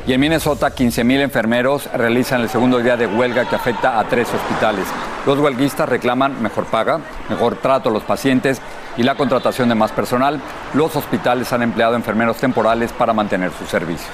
Y 0.06 0.12
en 0.12 0.20
Minnesota, 0.20 0.76
15.000 0.76 1.22
enfermeros 1.22 1.90
realizan 1.94 2.42
el 2.42 2.50
segundo 2.50 2.80
día 2.80 2.98
de 2.98 3.08
huelga 3.08 3.48
que 3.48 3.56
afecta 3.56 3.98
a 3.98 4.04
tres 4.10 4.28
hospitales. 4.34 4.88
Los 5.30 5.38
huelguistas 5.38 5.88
reclaman 5.88 6.42
mejor 6.42 6.66
paga, 6.66 7.02
mejor 7.30 7.56
trato 7.58 7.90
a 7.90 7.92
los 7.92 8.02
pacientes 8.02 8.60
y 8.98 9.04
la 9.04 9.14
contratación 9.14 9.70
de 9.70 9.76
más 9.76 9.92
personal. 9.92 10.42
Los 10.74 10.96
hospitales 10.96 11.54
han 11.54 11.62
empleado 11.62 11.94
enfermeros 11.94 12.38
temporales 12.38 12.92
para 12.92 13.14
mantener 13.14 13.52
sus 13.52 13.70
servicios. 13.70 14.10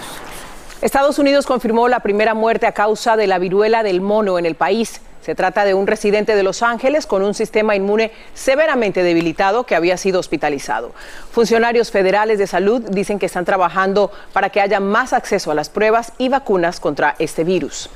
Estados 0.81 1.17
Unidos 1.17 1.45
confirmó 1.45 1.87
la 1.87 2.01
primera 2.01 2.33
muerte 2.33 2.67
a 2.67 2.73
causa 2.73 3.15
de 3.15 3.27
la 3.27 3.39
viruela 3.39 3.81
del 3.81 4.01
mono 4.01 4.37
en 4.37 4.45
el 4.45 4.55
país. 4.55 4.99
Se 5.21 5.35
trata 5.35 5.63
de 5.63 5.73
un 5.73 5.87
residente 5.87 6.35
de 6.35 6.43
Los 6.43 6.61
Ángeles 6.61 7.05
con 7.05 7.23
un 7.23 7.33
sistema 7.33 7.77
inmune 7.77 8.11
severamente 8.33 9.01
debilitado 9.01 9.65
que 9.65 9.77
había 9.77 9.95
sido 9.95 10.19
hospitalizado. 10.19 10.91
Funcionarios 11.31 11.91
federales 11.91 12.39
de 12.39 12.47
salud 12.47 12.81
dicen 12.89 13.19
que 13.19 13.27
están 13.27 13.45
trabajando 13.45 14.11
para 14.33 14.49
que 14.49 14.59
haya 14.59 14.81
más 14.81 15.13
acceso 15.13 15.49
a 15.49 15.55
las 15.55 15.69
pruebas 15.69 16.11
y 16.17 16.27
vacunas 16.27 16.81
contra 16.81 17.15
este 17.19 17.45
virus. 17.45 17.89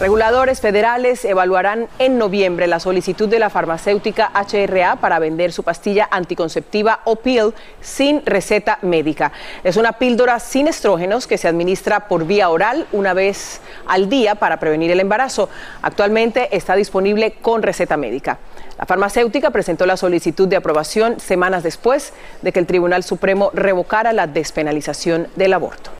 Reguladores 0.00 0.60
federales 0.60 1.24
evaluarán 1.24 1.86
en 2.00 2.18
noviembre 2.18 2.66
la 2.66 2.80
solicitud 2.80 3.28
de 3.28 3.38
la 3.38 3.48
farmacéutica 3.48 4.32
HRA 4.34 4.96
para 4.96 5.20
vender 5.20 5.52
su 5.52 5.62
pastilla 5.62 6.08
anticonceptiva 6.10 7.00
o 7.04 7.14
pill 7.14 7.54
sin 7.80 8.26
receta 8.26 8.80
médica. 8.82 9.30
Es 9.62 9.76
una 9.76 9.92
píldora 9.92 10.40
sin 10.40 10.66
estrógenos 10.66 11.28
que 11.28 11.38
se 11.38 11.46
administra 11.46 12.08
por 12.08 12.26
vía 12.26 12.50
oral 12.50 12.88
una 12.90 13.14
vez 13.14 13.60
al 13.86 14.08
día 14.08 14.34
para 14.34 14.58
prevenir 14.58 14.90
el 14.90 14.98
embarazo. 14.98 15.48
Actualmente 15.80 16.54
está 16.56 16.74
disponible 16.74 17.34
con 17.40 17.62
receta 17.62 17.96
médica. 17.96 18.38
La 18.76 18.86
farmacéutica 18.86 19.50
presentó 19.50 19.86
la 19.86 19.96
solicitud 19.96 20.48
de 20.48 20.56
aprobación 20.56 21.20
semanas 21.20 21.62
después 21.62 22.12
de 22.42 22.50
que 22.50 22.58
el 22.58 22.66
Tribunal 22.66 23.04
Supremo 23.04 23.52
revocara 23.54 24.12
la 24.12 24.26
despenalización 24.26 25.28
del 25.36 25.52
aborto. 25.52 25.92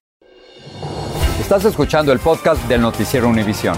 Estás 1.45 1.67
escuchando 1.67 2.11
el 2.11 2.21
podcast 2.21 2.67
del 2.69 2.81
noticiero 2.81 3.29
Univisión. 3.29 3.77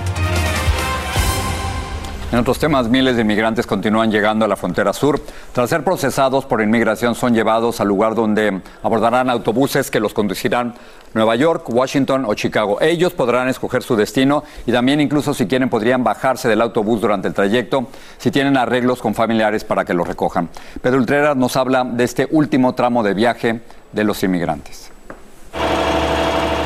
En 2.30 2.38
otros 2.38 2.60
temas, 2.60 2.88
miles 2.88 3.16
de 3.16 3.22
inmigrantes 3.22 3.66
continúan 3.66 4.08
llegando 4.12 4.44
a 4.44 4.48
la 4.48 4.54
frontera 4.54 4.92
sur. 4.92 5.20
Tras 5.52 5.68
ser 5.68 5.82
procesados 5.82 6.46
por 6.46 6.62
inmigración, 6.62 7.16
son 7.16 7.34
llevados 7.34 7.80
al 7.80 7.88
lugar 7.88 8.14
donde 8.14 8.62
abordarán 8.84 9.28
autobuses 9.30 9.90
que 9.90 9.98
los 9.98 10.14
conducirán 10.14 10.68
a 10.68 10.74
Nueva 11.12 11.34
York, 11.34 11.68
Washington 11.68 12.24
o 12.28 12.34
Chicago. 12.34 12.80
Ellos 12.80 13.12
podrán 13.12 13.48
escoger 13.48 13.82
su 13.82 13.96
destino 13.96 14.44
y 14.64 14.70
también 14.70 15.00
incluso 15.00 15.34
si 15.34 15.48
quieren 15.48 15.68
podrían 15.68 16.04
bajarse 16.04 16.48
del 16.48 16.62
autobús 16.62 17.00
durante 17.00 17.26
el 17.26 17.34
trayecto 17.34 17.88
si 18.18 18.30
tienen 18.30 18.56
arreglos 18.56 19.02
con 19.02 19.12
familiares 19.12 19.64
para 19.64 19.84
que 19.84 19.92
los 19.92 20.06
recojan. 20.06 20.50
Pedro 20.80 20.98
Ultreras 20.98 21.36
nos 21.36 21.56
habla 21.56 21.82
de 21.82 22.04
este 22.04 22.28
último 22.30 22.76
tramo 22.76 23.02
de 23.02 23.14
viaje 23.14 23.60
de 23.90 24.04
los 24.04 24.22
inmigrantes. 24.22 24.92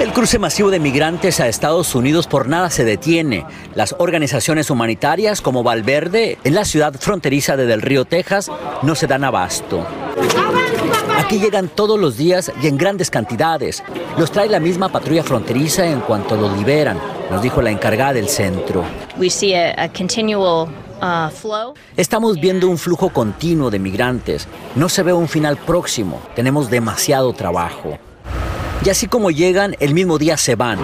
El 0.00 0.14
cruce 0.14 0.38
masivo 0.38 0.70
de 0.70 0.80
migrantes 0.80 1.40
a 1.40 1.48
Estados 1.48 1.94
Unidos 1.94 2.26
por 2.26 2.48
nada 2.48 2.70
se 2.70 2.86
detiene. 2.86 3.44
Las 3.74 3.94
organizaciones 3.98 4.70
humanitarias 4.70 5.42
como 5.42 5.62
Valverde, 5.62 6.38
en 6.42 6.54
la 6.54 6.64
ciudad 6.64 6.94
fronteriza 6.98 7.54
de 7.54 7.66
Del 7.66 7.82
Río, 7.82 8.06
Texas, 8.06 8.50
no 8.80 8.94
se 8.94 9.06
dan 9.06 9.24
abasto. 9.24 9.86
Aquí 11.18 11.38
llegan 11.38 11.68
todos 11.68 12.00
los 12.00 12.16
días 12.16 12.50
y 12.62 12.68
en 12.68 12.78
grandes 12.78 13.10
cantidades. 13.10 13.82
Los 14.16 14.32
trae 14.32 14.48
la 14.48 14.58
misma 14.58 14.88
patrulla 14.88 15.22
fronteriza 15.22 15.84
en 15.84 16.00
cuanto 16.00 16.34
los 16.34 16.56
liberan, 16.56 16.98
nos 17.30 17.42
dijo 17.42 17.60
la 17.60 17.70
encargada 17.70 18.14
del 18.14 18.30
centro. 18.30 18.82
Uh, 19.18 19.24
Estamos 21.98 22.40
viendo 22.40 22.68
un 22.70 22.78
flujo 22.78 23.10
continuo 23.10 23.70
de 23.70 23.78
migrantes. 23.78 24.48
No 24.76 24.88
se 24.88 25.02
ve 25.02 25.12
un 25.12 25.28
final 25.28 25.58
próximo. 25.58 26.22
Tenemos 26.34 26.70
demasiado 26.70 27.34
trabajo. 27.34 27.98
Y 28.84 28.88
así 28.88 29.08
como 29.08 29.30
llegan, 29.30 29.76
el 29.78 29.92
mismo 29.92 30.16
día 30.16 30.38
se 30.38 30.56
van. 30.56 30.78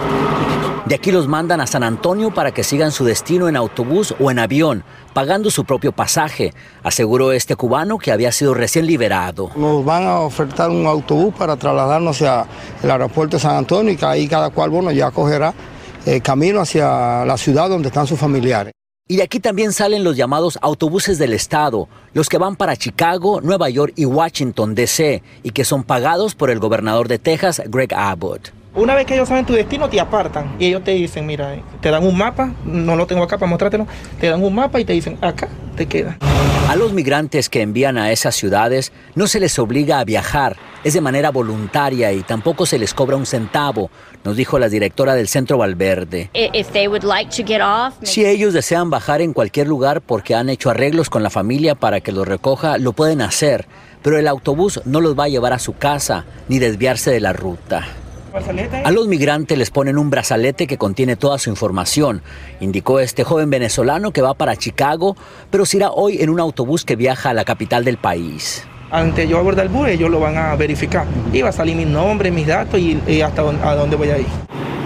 De 0.85 0.95
aquí 0.95 1.11
los 1.11 1.27
mandan 1.27 1.59
a 1.59 1.67
San 1.67 1.83
Antonio 1.83 2.31
para 2.31 2.53
que 2.53 2.63
sigan 2.63 2.91
su 2.91 3.03
destino 3.03 3.49
en 3.49 3.57
autobús 3.57 4.15
o 4.19 4.29
en 4.31 4.39
avión, 4.39 4.83
pagando 5.13 5.49
su 5.49 5.65
propio 5.65 5.91
pasaje, 5.91 6.53
aseguró 6.83 7.31
este 7.31 7.55
cubano 7.55 7.97
que 7.97 8.11
había 8.11 8.31
sido 8.31 8.53
recién 8.53 8.85
liberado. 8.85 9.49
Nos 9.55 9.83
van 9.83 10.03
a 10.03 10.19
ofertar 10.19 10.69
un 10.69 10.85
autobús 10.85 11.33
para 11.33 11.57
trasladarnos 11.57 12.15
hacia 12.15 12.45
el 12.83 12.91
aeropuerto 12.91 13.35
de 13.37 13.41
San 13.41 13.57
Antonio 13.57 13.97
y 13.99 14.05
ahí 14.05 14.27
cada 14.27 14.51
cual 14.51 14.69
bueno, 14.69 14.91
ya 14.91 15.11
cogerá 15.11 15.53
el 16.05 16.13
eh, 16.13 16.21
camino 16.21 16.61
hacia 16.61 17.25
la 17.25 17.35
ciudad 17.35 17.67
donde 17.67 17.89
están 17.89 18.07
sus 18.07 18.19
familiares. 18.19 18.76
Y 19.09 19.15
de 19.15 19.23
aquí 19.23 19.39
también 19.39 19.71
salen 19.71 20.03
los 20.03 20.17
llamados 20.17 20.59
autobuses 20.61 21.17
del 21.17 21.31
Estado, 21.31 21.87
los 22.13 22.27
que 22.27 22.37
van 22.37 22.57
para 22.57 22.75
Chicago, 22.75 23.39
Nueva 23.39 23.69
York 23.69 23.93
y 23.95 24.03
Washington, 24.03 24.75
D.C., 24.75 25.23
y 25.43 25.51
que 25.51 25.63
son 25.63 25.85
pagados 25.85 26.35
por 26.35 26.49
el 26.49 26.59
gobernador 26.59 27.07
de 27.07 27.17
Texas, 27.17 27.61
Greg 27.67 27.93
Abbott. 27.93 28.51
Una 28.77 28.93
vez 28.93 29.07
que 29.07 29.15
ellos 29.15 29.27
saben 29.27 29.43
tu 29.43 29.53
destino, 29.53 29.89
te 29.89 29.99
apartan 29.99 30.55
y 30.59 30.67
ellos 30.67 30.83
te 30.83 30.91
dicen, 30.91 31.25
mira, 31.25 31.55
te 31.81 31.89
dan 31.89 32.05
un 32.05 32.15
mapa, 32.15 32.53
no 32.63 32.95
lo 32.95 33.07
tengo 33.07 33.23
acá 33.23 33.39
para 33.39 33.49
mostrártelo, 33.49 33.87
te 34.19 34.29
dan 34.29 34.43
un 34.43 34.53
mapa 34.53 34.79
y 34.79 34.85
te 34.85 34.93
dicen, 34.93 35.17
acá 35.19 35.49
te 35.75 35.87
queda. 35.87 36.15
A 36.69 36.75
los 36.75 36.93
migrantes 36.93 37.49
que 37.49 37.63
envían 37.63 37.97
a 37.97 38.11
esas 38.11 38.35
ciudades 38.35 38.91
no 39.15 39.25
se 39.25 39.39
les 39.39 39.57
obliga 39.57 39.97
a 39.97 40.03
viajar, 40.03 40.57
es 40.83 40.93
de 40.93 41.01
manera 41.01 41.31
voluntaria 41.31 42.11
y 42.11 42.21
tampoco 42.21 42.67
se 42.67 42.77
les 42.77 42.93
cobra 42.93 43.15
un 43.15 43.25
centavo, 43.25 43.89
nos 44.23 44.35
dijo 44.35 44.59
la 44.59 44.69
directora 44.69 45.15
del 45.15 45.27
Centro 45.27 45.57
Valverde. 45.57 46.29
Si 48.03 48.27
ellos 48.27 48.53
desean 48.53 48.91
bajar 48.91 49.21
en 49.21 49.33
cualquier 49.33 49.67
lugar 49.67 50.01
porque 50.01 50.35
han 50.35 50.49
hecho 50.49 50.69
arreglos 50.69 51.09
con 51.09 51.23
la 51.23 51.31
familia 51.31 51.73
para 51.73 51.99
que 52.01 52.11
los 52.11 52.27
recoja, 52.27 52.77
lo 52.77 52.93
pueden 52.93 53.21
hacer, 53.21 53.65
pero 54.03 54.19
el 54.19 54.27
autobús 54.27 54.81
no 54.85 55.01
los 55.01 55.17
va 55.17 55.23
a 55.23 55.29
llevar 55.29 55.53
a 55.53 55.57
su 55.57 55.73
casa 55.73 56.25
ni 56.47 56.59
desviarse 56.59 57.09
de 57.09 57.21
la 57.21 57.33
ruta. 57.33 57.87
A 58.83 58.91
los 58.91 59.07
migrantes 59.07 59.57
les 59.57 59.71
ponen 59.71 59.97
un 59.97 60.09
brazalete 60.09 60.67
que 60.67 60.77
contiene 60.77 61.15
toda 61.15 61.39
su 61.39 61.49
información, 61.49 62.21
indicó 62.59 62.99
este 62.99 63.23
joven 63.23 63.49
venezolano 63.49 64.11
que 64.11 64.21
va 64.21 64.33
para 64.33 64.55
Chicago, 64.55 65.15
pero 65.49 65.65
se 65.65 65.77
irá 65.77 65.91
hoy 65.91 66.21
en 66.21 66.29
un 66.29 66.39
autobús 66.39 66.85
que 66.85 66.95
viaja 66.95 67.31
a 67.31 67.33
la 67.33 67.45
capital 67.45 67.83
del 67.83 67.97
país. 67.97 68.63
Antes 68.91 69.27
yo 69.27 69.37
abordar 69.37 69.65
el 69.65 69.71
bus, 69.71 69.89
ellos 69.89 70.09
lo 70.09 70.19
van 70.19 70.37
a 70.37 70.55
verificar. 70.55 71.05
Y 71.33 71.41
va 71.41 71.49
a 71.49 71.51
salir 71.51 71.75
mi 71.75 71.85
nombre, 71.85 72.31
mis 72.31 72.47
datos 72.47 72.79
y, 72.79 73.21
hasta 73.21 73.41
a 73.41 73.75
dónde 73.75 73.95
voy 73.97 74.09
a 74.09 74.19
ir. 74.19 74.27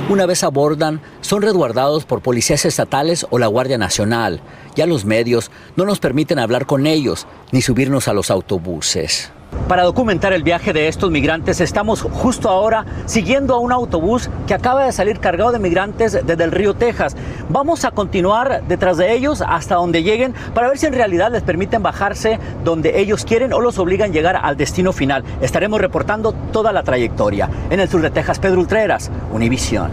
Una 0.09 0.25
vez 0.25 0.43
abordan, 0.43 1.01
son 1.21 1.41
resguardados 1.41 2.05
por 2.05 2.21
policías 2.21 2.65
estatales 2.65 3.25
o 3.29 3.37
la 3.37 3.47
Guardia 3.47 3.77
Nacional. 3.77 4.41
Ya 4.75 4.85
los 4.85 5.05
medios 5.05 5.51
no 5.75 5.85
nos 5.85 5.99
permiten 5.99 6.39
hablar 6.39 6.65
con 6.65 6.87
ellos 6.87 7.27
ni 7.51 7.61
subirnos 7.61 8.07
a 8.07 8.13
los 8.13 8.31
autobuses. 8.31 9.31
Para 9.67 9.83
documentar 9.83 10.33
el 10.33 10.43
viaje 10.43 10.73
de 10.73 10.87
estos 10.87 11.11
migrantes, 11.11 11.61
estamos 11.61 12.01
justo 12.01 12.49
ahora 12.49 12.85
siguiendo 13.05 13.55
a 13.55 13.59
un 13.59 13.71
autobús 13.71 14.29
que 14.45 14.53
acaba 14.53 14.85
de 14.85 14.91
salir 14.91 15.19
cargado 15.19 15.51
de 15.51 15.59
migrantes 15.59 16.19
desde 16.25 16.43
el 16.43 16.51
río 16.51 16.73
Texas. 16.73 17.15
Vamos 17.47 17.85
a 17.85 17.91
continuar 17.91 18.63
detrás 18.67 18.97
de 18.97 19.13
ellos 19.13 19.41
hasta 19.45 19.75
donde 19.75 20.03
lleguen 20.03 20.33
para 20.53 20.67
ver 20.67 20.77
si 20.77 20.87
en 20.87 20.93
realidad 20.93 21.31
les 21.31 21.43
permiten 21.43 21.83
bajarse 21.83 22.37
donde 22.65 22.99
ellos 22.99 23.23
quieren 23.23 23.53
o 23.53 23.61
los 23.61 23.79
obligan 23.79 24.11
a 24.11 24.13
llegar 24.13 24.35
al 24.35 24.57
destino 24.57 24.91
final. 24.91 25.23
Estaremos 25.41 25.79
reportando 25.79 26.33
toda 26.51 26.73
la 26.73 26.83
trayectoria. 26.83 27.49
En 27.69 27.79
el 27.79 27.87
sur 27.87 28.01
de 28.01 28.09
Texas, 28.09 28.39
Pedro 28.39 28.59
Ultreras, 28.59 29.09
Univisión. 29.31 29.91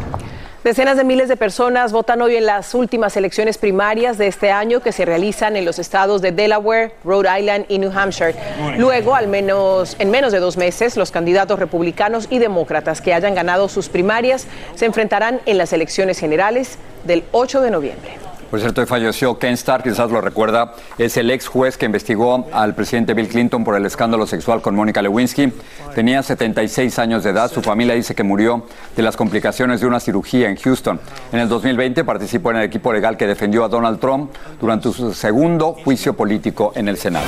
Decenas 0.68 0.98
de 0.98 1.04
miles 1.04 1.30
de 1.30 1.36
personas 1.38 1.92
votan 1.92 2.20
hoy 2.20 2.36
en 2.36 2.44
las 2.44 2.74
últimas 2.74 3.16
elecciones 3.16 3.56
primarias 3.56 4.18
de 4.18 4.26
este 4.26 4.50
año 4.50 4.80
que 4.80 4.92
se 4.92 5.06
realizan 5.06 5.56
en 5.56 5.64
los 5.64 5.78
estados 5.78 6.20
de 6.20 6.30
Delaware, 6.30 6.92
Rhode 7.04 7.40
Island 7.40 7.64
y 7.70 7.78
New 7.78 7.90
Hampshire. 7.90 8.34
Luego, 8.76 9.14
al 9.14 9.28
menos 9.28 9.96
en 9.98 10.10
menos 10.10 10.30
de 10.30 10.40
dos 10.40 10.58
meses, 10.58 10.98
los 10.98 11.10
candidatos 11.10 11.58
republicanos 11.58 12.26
y 12.28 12.38
demócratas 12.38 13.00
que 13.00 13.14
hayan 13.14 13.34
ganado 13.34 13.70
sus 13.70 13.88
primarias 13.88 14.46
se 14.74 14.84
enfrentarán 14.84 15.40
en 15.46 15.56
las 15.56 15.72
elecciones 15.72 16.18
generales 16.18 16.76
del 17.04 17.24
8 17.32 17.62
de 17.62 17.70
noviembre. 17.70 18.27
Por 18.50 18.60
cierto, 18.60 18.86
falleció 18.86 19.38
Ken 19.38 19.52
Starr, 19.54 19.82
quizás 19.82 20.10
lo 20.10 20.22
recuerda, 20.22 20.72
es 20.96 21.18
el 21.18 21.30
ex 21.30 21.48
juez 21.48 21.76
que 21.76 21.84
investigó 21.84 22.46
al 22.52 22.74
presidente 22.74 23.12
Bill 23.12 23.28
Clinton 23.28 23.62
por 23.62 23.76
el 23.76 23.84
escándalo 23.84 24.26
sexual 24.26 24.62
con 24.62 24.74
Mónica 24.74 25.02
Lewinsky. 25.02 25.52
Tenía 25.94 26.22
76 26.22 26.98
años 26.98 27.24
de 27.24 27.30
edad, 27.30 27.50
su 27.50 27.60
familia 27.60 27.94
dice 27.94 28.14
que 28.14 28.22
murió 28.22 28.64
de 28.96 29.02
las 29.02 29.16
complicaciones 29.18 29.82
de 29.82 29.86
una 29.86 30.00
cirugía 30.00 30.48
en 30.48 30.56
Houston. 30.56 30.98
En 31.30 31.40
el 31.40 31.48
2020 31.48 32.04
participó 32.04 32.50
en 32.50 32.58
el 32.58 32.62
equipo 32.64 32.90
legal 32.90 33.18
que 33.18 33.26
defendió 33.26 33.64
a 33.64 33.68
Donald 33.68 34.00
Trump 34.00 34.32
durante 34.58 34.90
su 34.92 35.12
segundo 35.12 35.74
juicio 35.84 36.14
político 36.14 36.72
en 36.74 36.88
el 36.88 36.96
Senado. 36.96 37.26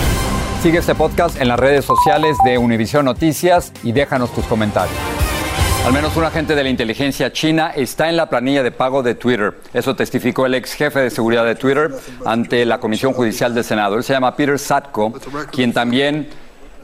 Sigue 0.63 0.79
este 0.79 0.95
podcast 0.95 1.39
en 1.41 1.49
las 1.49 1.61
redes 1.61 1.85
sociales 1.85 2.39
de 2.45 2.57
Univision 2.57 3.05
Noticias 3.05 3.73
y 3.83 3.93
déjanos 3.93 4.33
tus 4.33 4.47
comentarios. 4.47 5.20
Al 5.85 5.95
menos 5.95 6.15
un 6.17 6.25
agente 6.25 6.55
de 6.55 6.63
la 6.63 6.69
inteligencia 6.69 7.33
china 7.33 7.73
está 7.75 8.11
en 8.11 8.17
la 8.17 8.29
planilla 8.29 8.63
de 8.63 8.71
pago 8.71 9.03
de 9.03 9.15
Twitter. 9.15 9.55
Eso 9.73 9.97
testificó 9.97 10.45
el 10.45 10.55
ex 10.55 10.75
jefe 10.75 11.01
de 11.01 11.11
seguridad 11.11 11.45
de 11.45 11.55
Twitter 11.55 11.91
ante 12.27 12.67
la 12.67 12.79
Comisión 12.79 13.15
Judicial 13.15 13.55
del 13.55 13.65
Senado. 13.65 13.97
Él 13.97 14.05
se 14.05 14.13
llama 14.13 14.37
Peter 14.37 14.59
Satko, 14.59 15.15
quien 15.51 15.73
también 15.73 16.29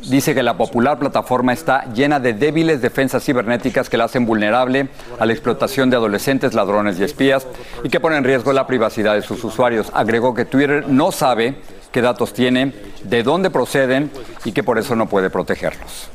dice 0.09 0.35
que 0.35 0.43
la 0.43 0.57
popular 0.57 0.99
plataforma 0.99 1.53
está 1.53 1.85
llena 1.93 2.21
de 2.21 2.33
débiles 2.33 2.81
defensas 2.81 3.23
cibernéticas 3.23 3.91
que 3.91 3.99
la 3.99 4.05
hacen 4.05 4.25
vulnerable 4.25 4.89
a 5.19 5.27
la 5.27 5.33
explotación 5.33 5.91
de 5.91 5.97
adolescentes, 5.97 6.55
ladrones 6.55 6.99
y 6.99 7.05
espías 7.05 7.47
y 7.85 7.91
que 7.91 8.01
pone 8.01 8.17
en 8.17 8.25
riesgo 8.25 8.53
la 8.55 8.67
privacidad 8.67 9.15
de 9.15 9.23
sus 9.23 9.45
usuarios. 9.45 9.91
Agregó 9.93 10.35
que 10.35 10.47
Twitter 10.47 10.89
no 10.89 11.13
sabe 11.13 11.57
qué 11.93 12.01
datos 12.01 12.33
tiene, 12.33 12.73
de 13.05 13.23
dónde 13.23 13.51
proceden 13.51 14.11
y 14.45 14.53
que 14.53 14.65
por 14.65 14.79
eso 14.79 14.97
no 14.97 15.07
puede 15.07 15.29
protegerlos. 15.31 16.11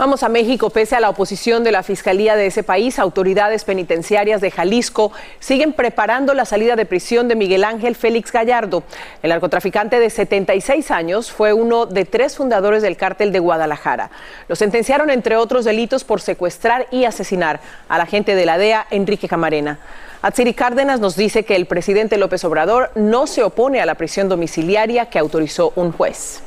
Vamos 0.00 0.22
a 0.22 0.30
México. 0.30 0.70
Pese 0.70 0.96
a 0.96 1.00
la 1.00 1.10
oposición 1.10 1.62
de 1.62 1.72
la 1.72 1.82
Fiscalía 1.82 2.34
de 2.34 2.46
ese 2.46 2.62
país, 2.62 2.98
autoridades 2.98 3.64
penitenciarias 3.64 4.40
de 4.40 4.50
Jalisco 4.50 5.12
siguen 5.40 5.74
preparando 5.74 6.32
la 6.32 6.46
salida 6.46 6.74
de 6.74 6.86
prisión 6.86 7.28
de 7.28 7.36
Miguel 7.36 7.64
Ángel 7.64 7.94
Félix 7.94 8.32
Gallardo. 8.32 8.82
El 9.22 9.28
narcotraficante 9.28 10.00
de 10.00 10.08
76 10.08 10.90
años 10.90 11.30
fue 11.30 11.52
uno 11.52 11.84
de 11.84 12.06
tres 12.06 12.38
fundadores 12.38 12.80
del 12.82 12.96
cártel 12.96 13.30
de 13.30 13.40
Guadalajara. 13.40 14.10
Lo 14.48 14.56
sentenciaron, 14.56 15.10
entre 15.10 15.36
otros 15.36 15.66
delitos, 15.66 16.02
por 16.04 16.22
secuestrar 16.22 16.86
y 16.90 17.04
asesinar 17.04 17.60
al 17.86 18.00
agente 18.00 18.34
de 18.34 18.46
la 18.46 18.56
DEA, 18.56 18.86
Enrique 18.90 19.28
Camarena. 19.28 19.80
Atsiri 20.22 20.54
Cárdenas 20.54 21.00
nos 21.00 21.14
dice 21.14 21.44
que 21.44 21.56
el 21.56 21.66
presidente 21.66 22.16
López 22.16 22.42
Obrador 22.46 22.90
no 22.94 23.26
se 23.26 23.42
opone 23.42 23.82
a 23.82 23.86
la 23.86 23.96
prisión 23.96 24.30
domiciliaria 24.30 25.10
que 25.10 25.18
autorizó 25.18 25.74
un 25.76 25.92
juez. 25.92 26.40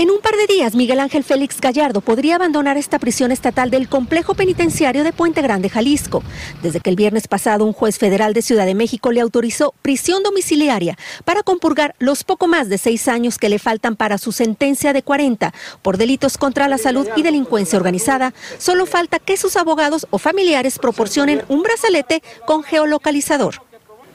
En 0.00 0.12
un 0.12 0.20
par 0.20 0.36
de 0.36 0.46
días, 0.46 0.76
Miguel 0.76 1.00
Ángel 1.00 1.24
Félix 1.24 1.60
Gallardo 1.60 2.00
podría 2.00 2.36
abandonar 2.36 2.76
esta 2.76 3.00
prisión 3.00 3.32
estatal 3.32 3.68
del 3.68 3.88
complejo 3.88 4.34
penitenciario 4.34 5.02
de 5.02 5.12
Puente 5.12 5.42
Grande, 5.42 5.68
Jalisco, 5.68 6.22
desde 6.62 6.78
que 6.78 6.90
el 6.90 6.94
viernes 6.94 7.26
pasado 7.26 7.64
un 7.64 7.72
juez 7.72 7.98
federal 7.98 8.32
de 8.32 8.42
Ciudad 8.42 8.64
de 8.64 8.76
México 8.76 9.10
le 9.10 9.20
autorizó 9.20 9.74
prisión 9.82 10.22
domiciliaria 10.22 10.96
para 11.24 11.42
compurgar 11.42 11.96
los 11.98 12.22
poco 12.22 12.46
más 12.46 12.68
de 12.68 12.78
seis 12.78 13.08
años 13.08 13.38
que 13.38 13.48
le 13.48 13.58
faltan 13.58 13.96
para 13.96 14.18
su 14.18 14.30
sentencia 14.30 14.92
de 14.92 15.02
40 15.02 15.52
por 15.82 15.96
delitos 15.96 16.38
contra 16.38 16.68
la 16.68 16.78
salud 16.78 17.08
y 17.16 17.24
delincuencia 17.24 17.76
organizada. 17.76 18.34
Solo 18.58 18.86
falta 18.86 19.18
que 19.18 19.36
sus 19.36 19.56
abogados 19.56 20.06
o 20.10 20.18
familiares 20.18 20.78
proporcionen 20.78 21.42
un 21.48 21.64
brazalete 21.64 22.22
con 22.46 22.62
geolocalizador. 22.62 23.56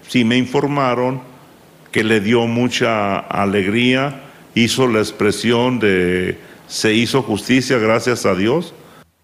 Sí 0.07 0.23
me 0.23 0.37
informaron 0.37 1.21
que 1.91 2.05
le 2.05 2.21
dio 2.21 2.47
mucha 2.47 3.19
alegría 3.19 4.22
hizo 4.55 4.87
la 4.87 4.99
expresión 4.99 5.79
de 5.79 6.37
se 6.67 6.93
hizo 6.93 7.21
justicia 7.21 7.77
gracias 7.77 8.25
a 8.25 8.35
Dios. 8.35 8.73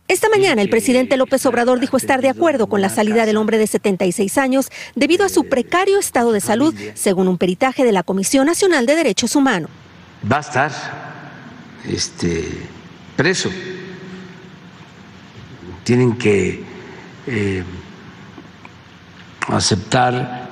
Esta 0.08 0.28
mañana 0.30 0.62
el 0.62 0.70
presidente 0.70 1.18
López 1.18 1.46
Obrador 1.46 1.80
dijo 1.80 1.98
estar 1.98 2.22
de 2.22 2.30
acuerdo 2.30 2.68
con 2.68 2.82
la 2.82 2.90
salida 2.90 3.28
del 3.28 3.38
hombre 3.38 3.60
de 3.60 3.68
76 3.68 4.38
años 4.40 4.70
debido 4.96 5.24
a 5.24 5.30
su 5.30 5.48
precario 5.48 6.00
estado 6.00 6.32
de 6.32 6.42
salud, 6.42 6.74
según 6.96 7.28
un 7.28 7.38
peritaje 7.38 7.84
de 7.84 7.92
la 7.92 8.02
Comisión 8.02 8.48
Nacional 8.48 8.88
de 8.88 8.96
Derechos 8.96 9.36
Humanos. 9.36 9.70
Va 10.30 10.38
a 10.38 10.42
estar 10.42 10.72
este, 11.88 12.44
preso. 13.16 13.52
Tienen 15.84 16.18
que 16.18 16.64
eh, 17.28 17.64
aceptar 19.48 20.50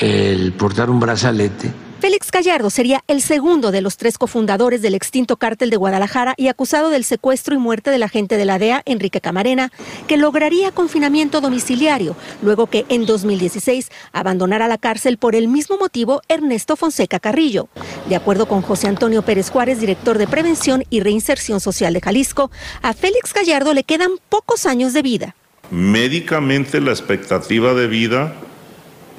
el 0.00 0.52
portar 0.54 0.90
un 0.90 0.98
brazalete 0.98 1.85
Félix 1.98 2.30
Gallardo 2.30 2.68
sería 2.68 3.02
el 3.08 3.22
segundo 3.22 3.72
de 3.72 3.80
los 3.80 3.96
tres 3.96 4.18
cofundadores 4.18 4.82
del 4.82 4.94
extinto 4.94 5.38
cártel 5.38 5.70
de 5.70 5.78
Guadalajara 5.78 6.34
y 6.36 6.48
acusado 6.48 6.90
del 6.90 7.04
secuestro 7.04 7.54
y 7.54 7.58
muerte 7.58 7.90
del 7.90 8.02
agente 8.02 8.36
de 8.36 8.44
la 8.44 8.58
DEA, 8.58 8.82
Enrique 8.84 9.22
Camarena, 9.22 9.72
que 10.06 10.18
lograría 10.18 10.72
confinamiento 10.72 11.40
domiciliario, 11.40 12.14
luego 12.42 12.66
que 12.66 12.84
en 12.90 13.06
2016 13.06 13.90
abandonara 14.12 14.68
la 14.68 14.76
cárcel 14.76 15.16
por 15.16 15.34
el 15.34 15.48
mismo 15.48 15.78
motivo 15.78 16.20
Ernesto 16.28 16.76
Fonseca 16.76 17.18
Carrillo. 17.18 17.68
De 18.10 18.16
acuerdo 18.16 18.46
con 18.46 18.60
José 18.60 18.88
Antonio 18.88 19.22
Pérez 19.22 19.48
Juárez, 19.48 19.80
director 19.80 20.18
de 20.18 20.26
Prevención 20.26 20.84
y 20.90 21.00
Reinserción 21.00 21.60
Social 21.60 21.94
de 21.94 22.02
Jalisco, 22.02 22.50
a 22.82 22.92
Félix 22.92 23.32
Gallardo 23.32 23.72
le 23.72 23.84
quedan 23.84 24.10
pocos 24.28 24.66
años 24.66 24.92
de 24.92 25.00
vida. 25.00 25.34
Médicamente 25.70 26.78
la 26.82 26.90
expectativa 26.90 27.72
de 27.72 27.86
vida 27.86 28.34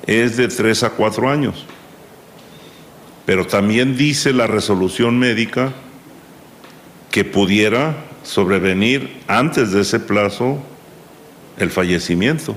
es 0.05 0.37
de 0.37 0.47
tres 0.47 0.83
a 0.83 0.91
cuatro 0.91 1.27
años. 1.27 1.65
Pero 3.27 3.45
también 3.45 3.97
dice 3.97 4.31
la 4.31 4.47
resolución 4.47 5.19
médica 5.19 5.73
que 7.11 7.25
pudiera 7.25 8.05
sobrevenir 8.23 9.21
antes 9.27 9.73
de 9.73 9.81
ese 9.81 9.99
plazo 9.99 10.59
el 11.57 11.69
fallecimiento. 11.69 12.55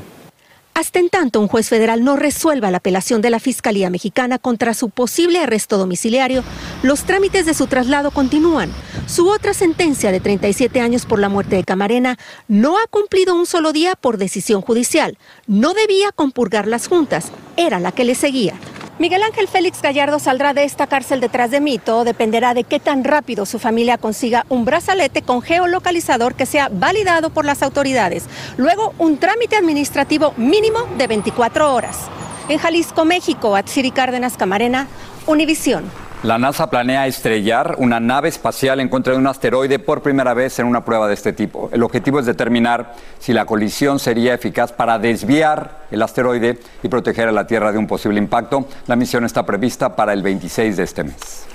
Hasta 0.75 1.01
en 1.01 1.09
tanto 1.09 1.41
un 1.41 1.49
juez 1.49 1.69
federal 1.69 2.05
no 2.05 2.15
resuelva 2.15 2.71
la 2.71 2.77
apelación 2.77 3.21
de 3.21 3.31
la 3.31 3.41
Fiscalía 3.41 3.91
Mexicana 3.91 4.39
contra 4.39 4.73
su 4.73 4.91
posible 4.91 5.41
arresto 5.41 5.77
domiciliario, 5.77 6.45
los 6.85 7.03
trámites 7.03 7.47
de 7.47 7.55
su 7.55 7.67
traslado 7.67 8.13
continúan. 8.13 8.71
Su 9.09 9.29
otra 9.29 9.55
sentencia 9.55 10.13
de 10.13 10.21
37 10.21 10.81
años 10.81 11.05
por 11.05 11.19
la 11.19 11.29
muerte 11.29 11.57
de 11.57 11.65
Camarena 11.65 12.17
no 12.47 12.79
ha 12.79 12.87
cumplido 12.89 13.35
un 13.35 13.47
solo 13.47 13.73
día 13.73 13.97
por 13.97 14.19
decisión 14.19 14.61
judicial. 14.63 15.19
No 15.49 15.75
debía 15.75 16.13
compurgar 16.13 16.69
las 16.69 16.87
juntas, 16.87 17.33
era 17.57 17.81
la 17.81 17.91
que 17.91 18.05
le 18.05 18.15
seguía. 18.15 18.55
Miguel 19.01 19.23
Ángel 19.23 19.49
Félix 19.49 19.81
Gallardo 19.81 20.19
saldrá 20.19 20.53
de 20.53 20.65
esta 20.65 20.87
cárcel 20.87 21.21
detrás 21.21 21.51
de 21.51 21.63
mito. 21.63 22.05
Dependerá 22.05 22.53
de 22.53 22.65
qué 22.65 22.79
tan 22.79 23.03
rápido 23.03 23.47
su 23.47 23.59
familia 23.59 23.97
consiga 23.97 24.45
un 24.51 24.67
brazalete 24.67 25.23
con 25.23 25.41
geolocalizador 25.41 26.35
que 26.35 26.45
sea 26.45 26.69
validado 26.71 27.31
por 27.31 27.47
las 27.47 27.63
autoridades. 27.63 28.27
Luego, 28.59 28.93
un 28.99 29.17
trámite 29.17 29.57
administrativo 29.57 30.35
mínimo 30.37 30.81
de 30.99 31.07
24 31.07 31.75
horas. 31.75 32.11
En 32.51 32.59
Jalisco, 32.59 33.07
México, 33.07 33.57
Atsiri 33.57 33.91
Cárdenas 33.91 34.37
Camarena, 34.37 34.87
Univisión. 35.27 35.91
La 36.23 36.37
NASA 36.37 36.69
planea 36.69 37.07
estrellar 37.07 37.77
una 37.79 37.99
nave 37.99 38.29
espacial 38.29 38.79
en 38.81 38.91
contra 38.91 39.15
de 39.15 39.19
un 39.19 39.27
asteroide 39.27 39.79
por 39.79 40.03
primera 40.03 40.35
vez 40.35 40.59
en 40.59 40.67
una 40.67 40.85
prueba 40.85 41.09
de 41.09 41.15
este 41.15 41.33
tipo. 41.33 41.71
El 41.73 41.83
objetivo 41.83 42.21
es 42.21 42.27
determinar 42.27 42.95
si 43.19 43.33
la 43.33 43.47
colisión 43.47 43.99
sería 43.99 44.35
eficaz 44.35 44.71
para 44.71 44.99
desviar 44.99 45.87
el 45.91 46.03
asteroide 46.03 46.59
y 46.83 46.89
proteger 46.89 47.29
a 47.29 47.33
la 47.33 47.47
Tierra 47.47 47.73
de 47.73 47.79
un 47.79 47.87
posible 47.87 48.19
impacto. 48.19 48.67
La 48.87 48.97
misión 48.97 49.25
está 49.25 49.47
prevista 49.47 49.97
para 49.97 50.13
el 50.13 50.23
26 50.23 50.77
de 50.77 50.83
este 50.83 51.05
mes. 51.05 51.47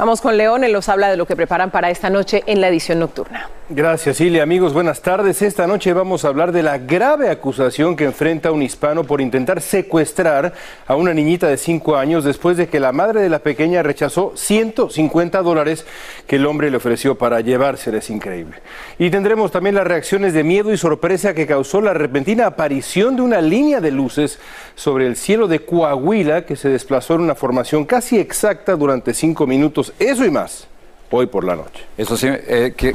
Vamos 0.00 0.22
con 0.22 0.38
León, 0.38 0.64
él 0.64 0.72
nos 0.72 0.88
habla 0.88 1.10
de 1.10 1.18
lo 1.18 1.26
que 1.26 1.36
preparan 1.36 1.70
para 1.70 1.90
esta 1.90 2.08
noche 2.08 2.42
en 2.46 2.62
la 2.62 2.68
edición 2.68 3.00
nocturna. 3.00 3.50
Gracias, 3.72 4.16
Silvia. 4.16 4.42
Amigos, 4.42 4.72
buenas 4.72 5.00
tardes. 5.00 5.42
Esta 5.42 5.66
noche 5.68 5.92
vamos 5.92 6.24
a 6.24 6.28
hablar 6.28 6.50
de 6.50 6.64
la 6.64 6.78
grave 6.78 7.28
acusación 7.28 7.94
que 7.94 8.04
enfrenta 8.04 8.50
un 8.50 8.62
hispano 8.62 9.04
por 9.04 9.20
intentar 9.20 9.60
secuestrar 9.60 10.54
a 10.88 10.96
una 10.96 11.14
niñita 11.14 11.46
de 11.46 11.56
5 11.56 11.96
años 11.96 12.24
después 12.24 12.56
de 12.56 12.68
que 12.68 12.80
la 12.80 12.90
madre 12.90 13.20
de 13.20 13.28
la 13.28 13.38
pequeña 13.38 13.84
rechazó 13.84 14.32
150 14.34 15.40
dólares 15.42 15.86
que 16.26 16.34
el 16.36 16.46
hombre 16.46 16.68
le 16.70 16.78
ofreció 16.78 17.16
para 17.16 17.42
llevársela. 17.42 17.98
Es 17.98 18.10
increíble. 18.10 18.56
Y 18.98 19.08
tendremos 19.10 19.52
también 19.52 19.76
las 19.76 19.86
reacciones 19.86 20.32
de 20.32 20.42
miedo 20.42 20.72
y 20.72 20.76
sorpresa 20.76 21.32
que 21.32 21.46
causó 21.46 21.80
la 21.80 21.94
repentina 21.94 22.46
aparición 22.46 23.14
de 23.14 23.22
una 23.22 23.40
línea 23.40 23.80
de 23.80 23.92
luces 23.92 24.40
sobre 24.74 25.06
el 25.06 25.14
cielo 25.14 25.46
de 25.46 25.60
Coahuila 25.60 26.44
que 26.44 26.56
se 26.56 26.70
desplazó 26.70 27.14
en 27.14 27.20
una 27.20 27.36
formación 27.36 27.84
casi 27.84 28.18
exacta 28.18 28.74
durante 28.74 29.14
5 29.14 29.46
minutos 29.46 29.89
eso 29.98 30.24
y 30.24 30.30
más. 30.30 30.66
Hoy 31.12 31.26
por 31.26 31.42
la 31.42 31.56
noche. 31.56 31.84
Eso 31.98 32.16
sí, 32.16 32.28
eh, 32.30 32.72
¿qué, 32.76 32.92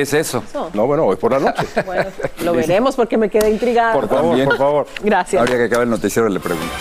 es, 0.00 0.14
eso? 0.14 0.44
No, 0.74 0.86
bueno, 0.86 1.04
hoy 1.04 1.16
por 1.16 1.32
la 1.32 1.40
noche. 1.40 1.66
bueno, 1.86 2.04
lo 2.44 2.52
veremos 2.52 2.94
porque 2.94 3.16
me 3.16 3.28
quedé 3.28 3.50
intrigada. 3.50 3.94
Por 3.94 4.08
favor, 4.08 4.44
por 4.44 4.56
favor. 4.56 4.86
Gracias. 5.02 5.42
Habría 5.42 5.56
que 5.56 5.64
acabar 5.64 5.82
el 5.82 5.90
noticiero 5.90 6.28
le 6.28 6.38
pregunto. 6.38 6.72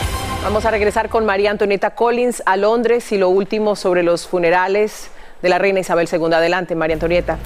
Vamos 0.43 0.65
a 0.65 0.71
regresar 0.71 1.09
con 1.09 1.25
María 1.25 1.49
Antonieta 1.49 1.95
Collins 1.95 2.43
a 2.45 2.57
Londres 2.57 3.11
y 3.11 3.17
lo 3.17 3.29
último 3.29 3.75
sobre 3.75 4.03
los 4.03 4.27
funerales 4.27 5.09
de 5.41 5.49
la 5.49 5.57
reina 5.57 5.79
Isabel 5.79 6.07
II. 6.11 6.33
Adelante, 6.33 6.75
María 6.75 6.93
Antonieta. 6.93 7.39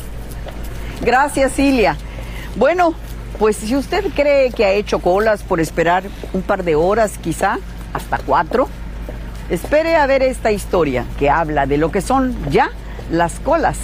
Gracias, 1.01 1.53
Cilia. 1.53 1.95
Bueno, 2.57 2.93
pues 3.39 3.55
si 3.55 3.75
usted 3.75 4.05
cree 4.13 4.51
que 4.51 4.65
ha 4.65 4.71
hecho 4.71 4.99
colas 4.99 5.41
por 5.41 5.59
esperar 5.59 6.03
un 6.33 6.41
par 6.41 6.63
de 6.63 6.75
horas, 6.75 7.17
quizá 7.17 7.59
hasta 7.93 8.19
cuatro, 8.19 8.67
Espere 9.51 9.97
a 9.97 10.07
ver 10.07 10.23
esta 10.23 10.53
historia 10.53 11.03
que 11.19 11.29
habla 11.29 11.65
de 11.65 11.77
lo 11.77 11.91
que 11.91 11.99
son 11.99 12.33
ya 12.49 12.71
las 13.11 13.41
colas 13.41 13.77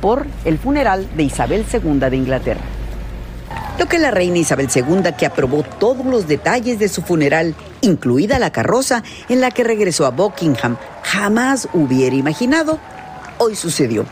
por 0.00 0.24
el 0.44 0.56
funeral 0.56 1.08
de 1.16 1.24
Isabel 1.24 1.66
II 1.70 1.98
de 1.98 2.16
Inglaterra. 2.16 2.60
Lo 3.76 3.86
que 3.86 3.98
la 3.98 4.12
reina 4.12 4.38
Isabel 4.38 4.68
II, 4.72 5.12
que 5.18 5.26
aprobó 5.26 5.64
todos 5.64 6.06
los 6.06 6.28
detalles 6.28 6.78
de 6.78 6.88
su 6.88 7.02
funeral, 7.02 7.56
incluida 7.80 8.38
la 8.38 8.52
carroza 8.52 9.02
en 9.28 9.40
la 9.40 9.50
que 9.50 9.64
regresó 9.64 10.06
a 10.06 10.10
Buckingham, 10.10 10.76
jamás 11.02 11.68
hubiera 11.72 12.14
imaginado, 12.14 12.78
hoy 13.38 13.56
sucedió. 13.56 14.06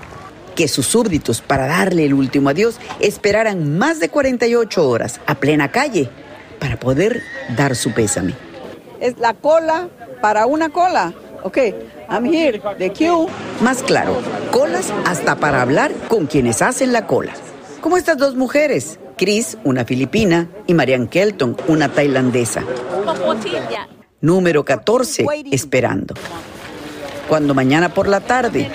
Que 0.56 0.66
sus 0.66 0.86
súbditos, 0.86 1.42
para 1.42 1.68
darle 1.68 2.06
el 2.06 2.14
último 2.14 2.48
adiós, 2.48 2.80
esperaran 2.98 3.78
más 3.78 4.00
de 4.00 4.08
48 4.08 4.88
horas 4.88 5.20
a 5.26 5.36
plena 5.36 5.70
calle 5.70 6.10
para 6.58 6.76
poder 6.80 7.22
dar 7.56 7.76
su 7.76 7.92
pésame. 7.92 8.47
Es 9.00 9.18
la 9.18 9.34
cola 9.34 9.88
para 10.20 10.46
una 10.46 10.70
cola. 10.70 11.12
Ok, 11.42 11.58
I'm 12.10 12.26
here, 12.26 12.60
the 12.78 12.90
queue. 12.90 13.28
Más 13.60 13.82
claro, 13.82 14.20
colas 14.50 14.92
hasta 15.06 15.36
para 15.36 15.62
hablar 15.62 15.92
con 16.08 16.26
quienes 16.26 16.62
hacen 16.62 16.92
la 16.92 17.06
cola. 17.06 17.32
Como 17.80 17.96
estas 17.96 18.18
dos 18.18 18.34
mujeres, 18.34 18.98
Chris, 19.16 19.56
una 19.64 19.84
filipina, 19.84 20.48
y 20.66 20.74
Marianne 20.74 21.08
Kelton, 21.08 21.56
una 21.68 21.88
tailandesa. 21.88 22.62
Número 24.20 24.64
14, 24.64 25.26
esperando. 25.52 26.14
Cuando 27.28 27.54
mañana 27.54 27.92
por 27.92 28.08
la 28.08 28.20
tarde 28.20 28.70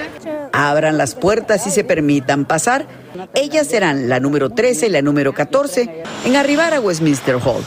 abran 0.53 0.97
las 0.97 1.15
puertas 1.15 1.65
y 1.67 1.71
se 1.71 1.83
permitan 1.83 2.45
pasar, 2.45 2.86
ellas 3.33 3.67
serán 3.67 4.07
la 4.07 4.19
número 4.19 4.51
13 4.51 4.88
y 4.88 4.89
la 4.89 5.01
número 5.01 5.33
14 5.33 6.03
en 6.25 6.36
arribar 6.36 6.73
a 6.73 6.79
Westminster 6.79 7.36
Hall. 7.36 7.63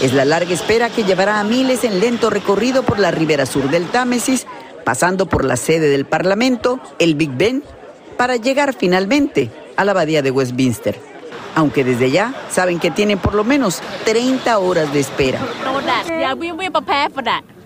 Es 0.00 0.12
la 0.12 0.24
larga 0.24 0.52
espera 0.52 0.90
que 0.90 1.04
llevará 1.04 1.38
a 1.38 1.44
miles 1.44 1.84
en 1.84 2.00
lento 2.00 2.30
recorrido 2.30 2.82
por 2.82 2.98
la 2.98 3.10
ribera 3.10 3.46
sur 3.46 3.70
del 3.70 3.86
Támesis, 3.86 4.46
pasando 4.84 5.26
por 5.26 5.44
la 5.44 5.56
sede 5.56 5.88
del 5.88 6.06
Parlamento, 6.06 6.80
el 6.98 7.14
Big 7.14 7.30
Ben, 7.30 7.62
para 8.16 8.36
llegar 8.36 8.74
finalmente 8.74 9.50
a 9.76 9.84
la 9.84 9.92
abadía 9.92 10.22
de 10.22 10.30
Westminster. 10.30 10.98
Aunque 11.54 11.84
desde 11.84 12.10
ya 12.10 12.34
saben 12.50 12.80
que 12.80 12.90
tienen 12.90 13.18
por 13.18 13.34
lo 13.34 13.44
menos 13.44 13.80
30 14.04 14.58
horas 14.58 14.92
de 14.92 15.00
espera. 15.00 15.38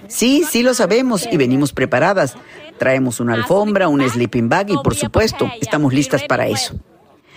Sí, 0.08 0.44
sí 0.48 0.62
lo 0.62 0.74
sabemos 0.74 1.26
y 1.30 1.36
venimos 1.36 1.72
preparadas. 1.72 2.34
Traemos 2.78 3.20
una 3.20 3.34
alfombra, 3.34 3.88
un 3.88 4.06
sleeping 4.08 4.48
bag 4.48 4.70
y 4.70 4.76
por 4.78 4.94
supuesto 4.94 5.50
estamos 5.60 5.94
listas 5.94 6.24
para 6.24 6.46
eso. 6.46 6.74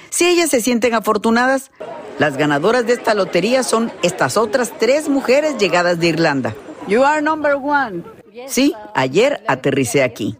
Si 0.10 0.28
ellas 0.28 0.50
se 0.50 0.62
sienten 0.62 0.94
afortunadas, 0.94 1.72
las 2.18 2.38
ganadoras 2.38 2.86
de 2.86 2.94
esta 2.94 3.14
lotería 3.14 3.64
son 3.64 3.92
estas 4.02 4.38
otras 4.38 4.74
tres 4.80 5.08
mujeres 5.08 5.58
llegadas 5.58 6.00
de 6.00 6.08
Irlanda. 6.08 6.56
You 6.88 7.04
are 7.04 7.22
number 7.22 7.56
one. 7.56 8.04
Sí, 8.48 8.74
ayer 8.96 9.44
aterricé 9.48 10.04
aquí. 10.04 10.38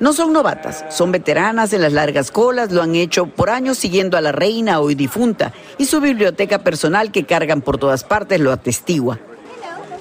No 0.00 0.12
son 0.12 0.32
novatas, 0.32 0.84
son 0.90 1.12
veteranas 1.12 1.72
en 1.72 1.80
las 1.80 1.92
largas 1.92 2.30
colas, 2.30 2.72
lo 2.72 2.82
han 2.82 2.96
hecho 2.96 3.26
por 3.26 3.50
años 3.50 3.78
siguiendo 3.78 4.16
a 4.16 4.20
la 4.20 4.32
reina 4.32 4.80
hoy 4.80 4.96
difunta 4.96 5.52
y 5.78 5.86
su 5.86 6.00
biblioteca 6.00 6.58
personal 6.58 7.12
que 7.12 7.24
cargan 7.24 7.60
por 7.60 7.78
todas 7.78 8.02
partes 8.02 8.40
lo 8.40 8.50
atestigua. 8.50 9.20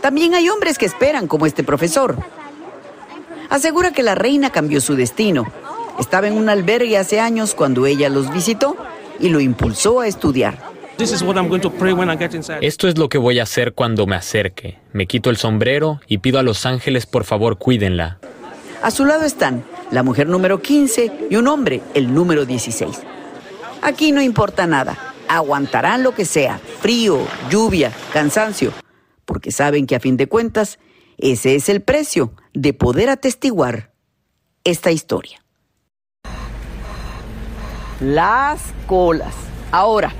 También 0.02 0.34
hay 0.34 0.50
hombres 0.50 0.80
que 0.80 0.88
esperan, 0.88 1.28
como 1.28 1.46
este 1.46 1.64
profesor. 1.64 2.18
Asegura 3.50 3.92
que 3.92 4.02
la 4.02 4.16
reina 4.16 4.50
cambió 4.50 4.82
su 4.82 4.96
destino. 4.96 5.46
Estaba 6.00 6.28
en 6.28 6.38
un 6.38 6.50
albergue 6.50 6.98
hace 6.98 7.20
años 7.20 7.54
cuando 7.56 7.86
ella 7.86 8.10
los 8.10 8.32
visitó 8.34 8.76
y 9.20 9.30
lo 9.30 9.40
impulsó 9.40 10.00
a 10.00 10.08
estudiar. 10.08 10.58
Esto 12.62 12.88
es 12.88 12.98
lo 12.98 13.10
que 13.10 13.18
voy 13.18 13.40
a 13.40 13.44
hacer 13.44 13.74
cuando 13.74 14.06
me 14.06 14.16
acerque. 14.16 14.78
Me 14.94 15.08
quito 15.08 15.30
el 15.30 15.38
sombrero 15.38 16.00
y 16.08 16.20
pido 16.20 16.40
a 16.40 16.44
los 16.44 16.66
ángeles 16.66 17.06
por 17.06 17.24
favor 17.24 17.58
cuídenla. 17.58 18.20
A 18.84 18.92
su 18.92 19.06
lado 19.06 19.26
están 19.26 19.64
la 19.92 20.04
mujer 20.04 20.28
número 20.28 20.62
15 20.62 21.28
y 21.30 21.36
un 21.36 21.48
hombre, 21.48 21.82
el 21.94 22.14
número 22.14 22.46
16. 22.46 23.00
Aquí 23.82 24.12
no 24.12 24.22
importa 24.22 24.68
nada. 24.68 24.98
Aguantarán 25.28 26.04
lo 26.04 26.14
que 26.14 26.26
sea, 26.26 26.60
frío, 26.82 27.20
lluvia, 27.50 27.92
cansancio, 28.12 28.74
porque 29.26 29.52
saben 29.52 29.88
que 29.88 29.96
a 29.96 30.00
fin 30.00 30.18
de 30.18 30.28
cuentas 30.28 30.78
ese 31.18 31.56
es 31.56 31.70
el 31.70 31.82
precio 31.82 32.34
de 32.54 32.74
poder 32.74 33.10
atestiguar 33.10 33.94
esta 34.64 34.92
historia. 34.92 35.41
Las 38.02 38.62
colas. 38.88 39.36
Ahora, 39.72 40.12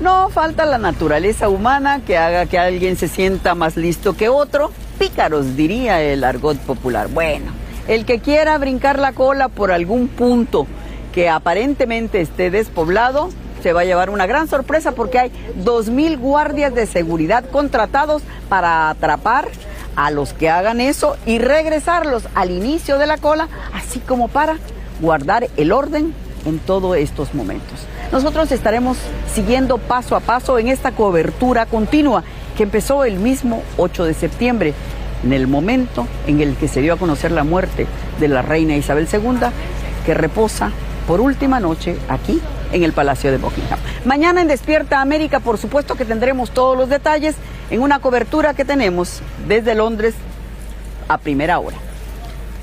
no 0.00 0.28
falta 0.28 0.66
la 0.66 0.78
naturaleza 0.78 1.48
humana 1.48 2.00
que 2.04 2.18
haga 2.18 2.46
que 2.46 2.58
alguien 2.58 2.96
se 2.96 3.06
sienta 3.06 3.54
más 3.54 3.76
listo 3.76 4.16
que 4.16 4.28
otro. 4.28 4.72
Pícaros, 4.98 5.56
diría 5.56 6.02
el 6.02 6.24
argot 6.24 6.58
popular. 6.58 7.06
Bueno, 7.06 7.52
el 7.86 8.04
que 8.04 8.18
quiera 8.18 8.58
brincar 8.58 8.98
la 8.98 9.12
cola 9.12 9.48
por 9.48 9.70
algún 9.70 10.08
punto 10.08 10.66
que 11.12 11.28
aparentemente 11.28 12.20
esté 12.20 12.50
despoblado, 12.50 13.30
se 13.62 13.72
va 13.72 13.82
a 13.82 13.84
llevar 13.84 14.10
una 14.10 14.26
gran 14.26 14.48
sorpresa 14.48 14.90
porque 14.90 15.20
hay 15.20 15.32
2.000 15.64 16.18
guardias 16.18 16.74
de 16.74 16.86
seguridad 16.86 17.44
contratados 17.50 18.22
para 18.48 18.90
atrapar 18.90 19.46
a 19.94 20.10
los 20.10 20.32
que 20.32 20.50
hagan 20.50 20.80
eso 20.80 21.16
y 21.24 21.38
regresarlos 21.38 22.26
al 22.34 22.50
inicio 22.50 22.98
de 22.98 23.06
la 23.06 23.16
cola, 23.16 23.48
así 23.74 24.00
como 24.00 24.26
para 24.26 24.56
guardar 25.00 25.48
el 25.56 25.70
orden 25.70 26.14
en 26.44 26.58
todos 26.58 26.96
estos 26.96 27.34
momentos. 27.34 27.80
Nosotros 28.12 28.50
estaremos 28.52 28.98
siguiendo 29.32 29.78
paso 29.78 30.16
a 30.16 30.20
paso 30.20 30.58
en 30.58 30.68
esta 30.68 30.92
cobertura 30.92 31.66
continua 31.66 32.24
que 32.56 32.64
empezó 32.64 33.04
el 33.04 33.18
mismo 33.18 33.62
8 33.76 34.04
de 34.04 34.14
septiembre, 34.14 34.74
en 35.24 35.32
el 35.32 35.46
momento 35.46 36.06
en 36.26 36.40
el 36.40 36.56
que 36.56 36.68
se 36.68 36.80
dio 36.80 36.94
a 36.94 36.96
conocer 36.96 37.30
la 37.30 37.44
muerte 37.44 37.86
de 38.18 38.28
la 38.28 38.42
reina 38.42 38.76
Isabel 38.76 39.08
II, 39.12 39.48
que 40.04 40.14
reposa 40.14 40.70
por 41.06 41.20
última 41.20 41.60
noche 41.60 41.96
aquí 42.08 42.40
en 42.72 42.82
el 42.82 42.92
Palacio 42.92 43.30
de 43.30 43.38
Buckingham. 43.38 43.78
Mañana 44.04 44.40
en 44.40 44.48
Despierta 44.48 45.00
América, 45.00 45.40
por 45.40 45.58
supuesto 45.58 45.94
que 45.94 46.04
tendremos 46.04 46.50
todos 46.50 46.76
los 46.76 46.88
detalles 46.88 47.34
en 47.70 47.82
una 47.82 47.98
cobertura 47.98 48.54
que 48.54 48.64
tenemos 48.64 49.20
desde 49.46 49.74
Londres 49.74 50.14
a 51.08 51.18
primera 51.18 51.58
hora. 51.58 51.76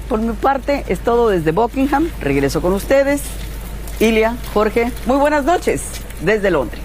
Por 0.08 0.20
mi 0.20 0.34
parte 0.34 0.86
es 0.88 1.00
todo 1.00 1.30
desde 1.30 1.52
Buckingham. 1.52 2.10
Regreso 2.22 2.62
con 2.62 2.74
ustedes. 2.74 3.22
Ilia, 4.00 4.38
Jorge, 4.54 4.92
muy 5.08 5.18
buenas 5.18 5.44
noches 5.44 5.82
desde 6.22 6.52
Londres. 6.52 6.82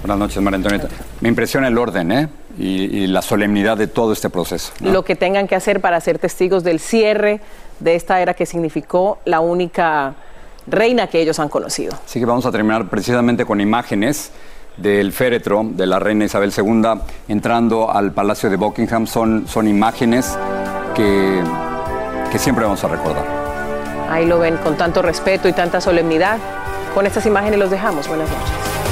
Buenas 0.00 0.18
noches, 0.18 0.42
María 0.42 0.56
Antonieta. 0.56 0.88
Me 1.20 1.28
impresiona 1.28 1.68
el 1.68 1.76
orden 1.76 2.10
¿eh? 2.12 2.28
y, 2.58 3.06
la 3.08 3.20
solemnidad 3.20 3.76
de 3.76 3.88
todo 3.88 4.14
este 4.14 4.30
proceso. 4.30 4.72
Lo 4.80 5.04
que 5.04 5.16
tengan 5.16 5.48
que 5.48 5.54
hacer 5.54 5.82
para 5.82 6.00
ser 6.00 6.18
testigos 6.18 6.64
del 6.64 6.80
cierre 6.80 7.40
de 7.80 7.94
esta 7.94 8.22
era 8.22 8.32
que 8.32 8.46
significó 8.46 9.18
la 9.26 9.40
única 9.40 10.14
reina 10.66 11.08
que 11.08 11.20
ellos 11.20 11.38
han 11.40 11.50
conocido. 11.50 11.92
Así 12.06 12.20
que 12.20 12.24
vamos 12.24 12.46
a 12.46 12.52
terminar 12.52 12.88
precisamente 12.88 13.44
con 13.44 13.60
imágenes 13.60 14.32
del 14.78 15.12
féretro 15.12 15.62
de 15.62 15.86
la 15.86 15.98
reina 15.98 16.24
Isabel 16.24 16.54
II 16.56 17.02
entrando 17.28 17.90
al 17.90 18.12
Palacio 18.12 18.48
de 18.48 18.56
Buckingham. 18.56 19.06
Son, 19.06 19.46
son 19.46 19.68
imágenes 19.68 20.38
que, 20.94 21.42
que 22.32 22.38
siempre 22.38 22.64
vamos 22.64 22.82
a 22.82 22.88
recordar. 22.88 23.35
Ahí 24.08 24.26
lo 24.26 24.38
ven 24.38 24.56
con 24.58 24.76
tanto 24.76 25.02
respeto 25.02 25.48
y 25.48 25.52
tanta 25.52 25.80
solemnidad. 25.80 26.38
Con 26.94 27.06
estas 27.06 27.26
imágenes 27.26 27.58
los 27.58 27.70
dejamos. 27.70 28.08
Buenas 28.08 28.28
noches. 28.30 28.85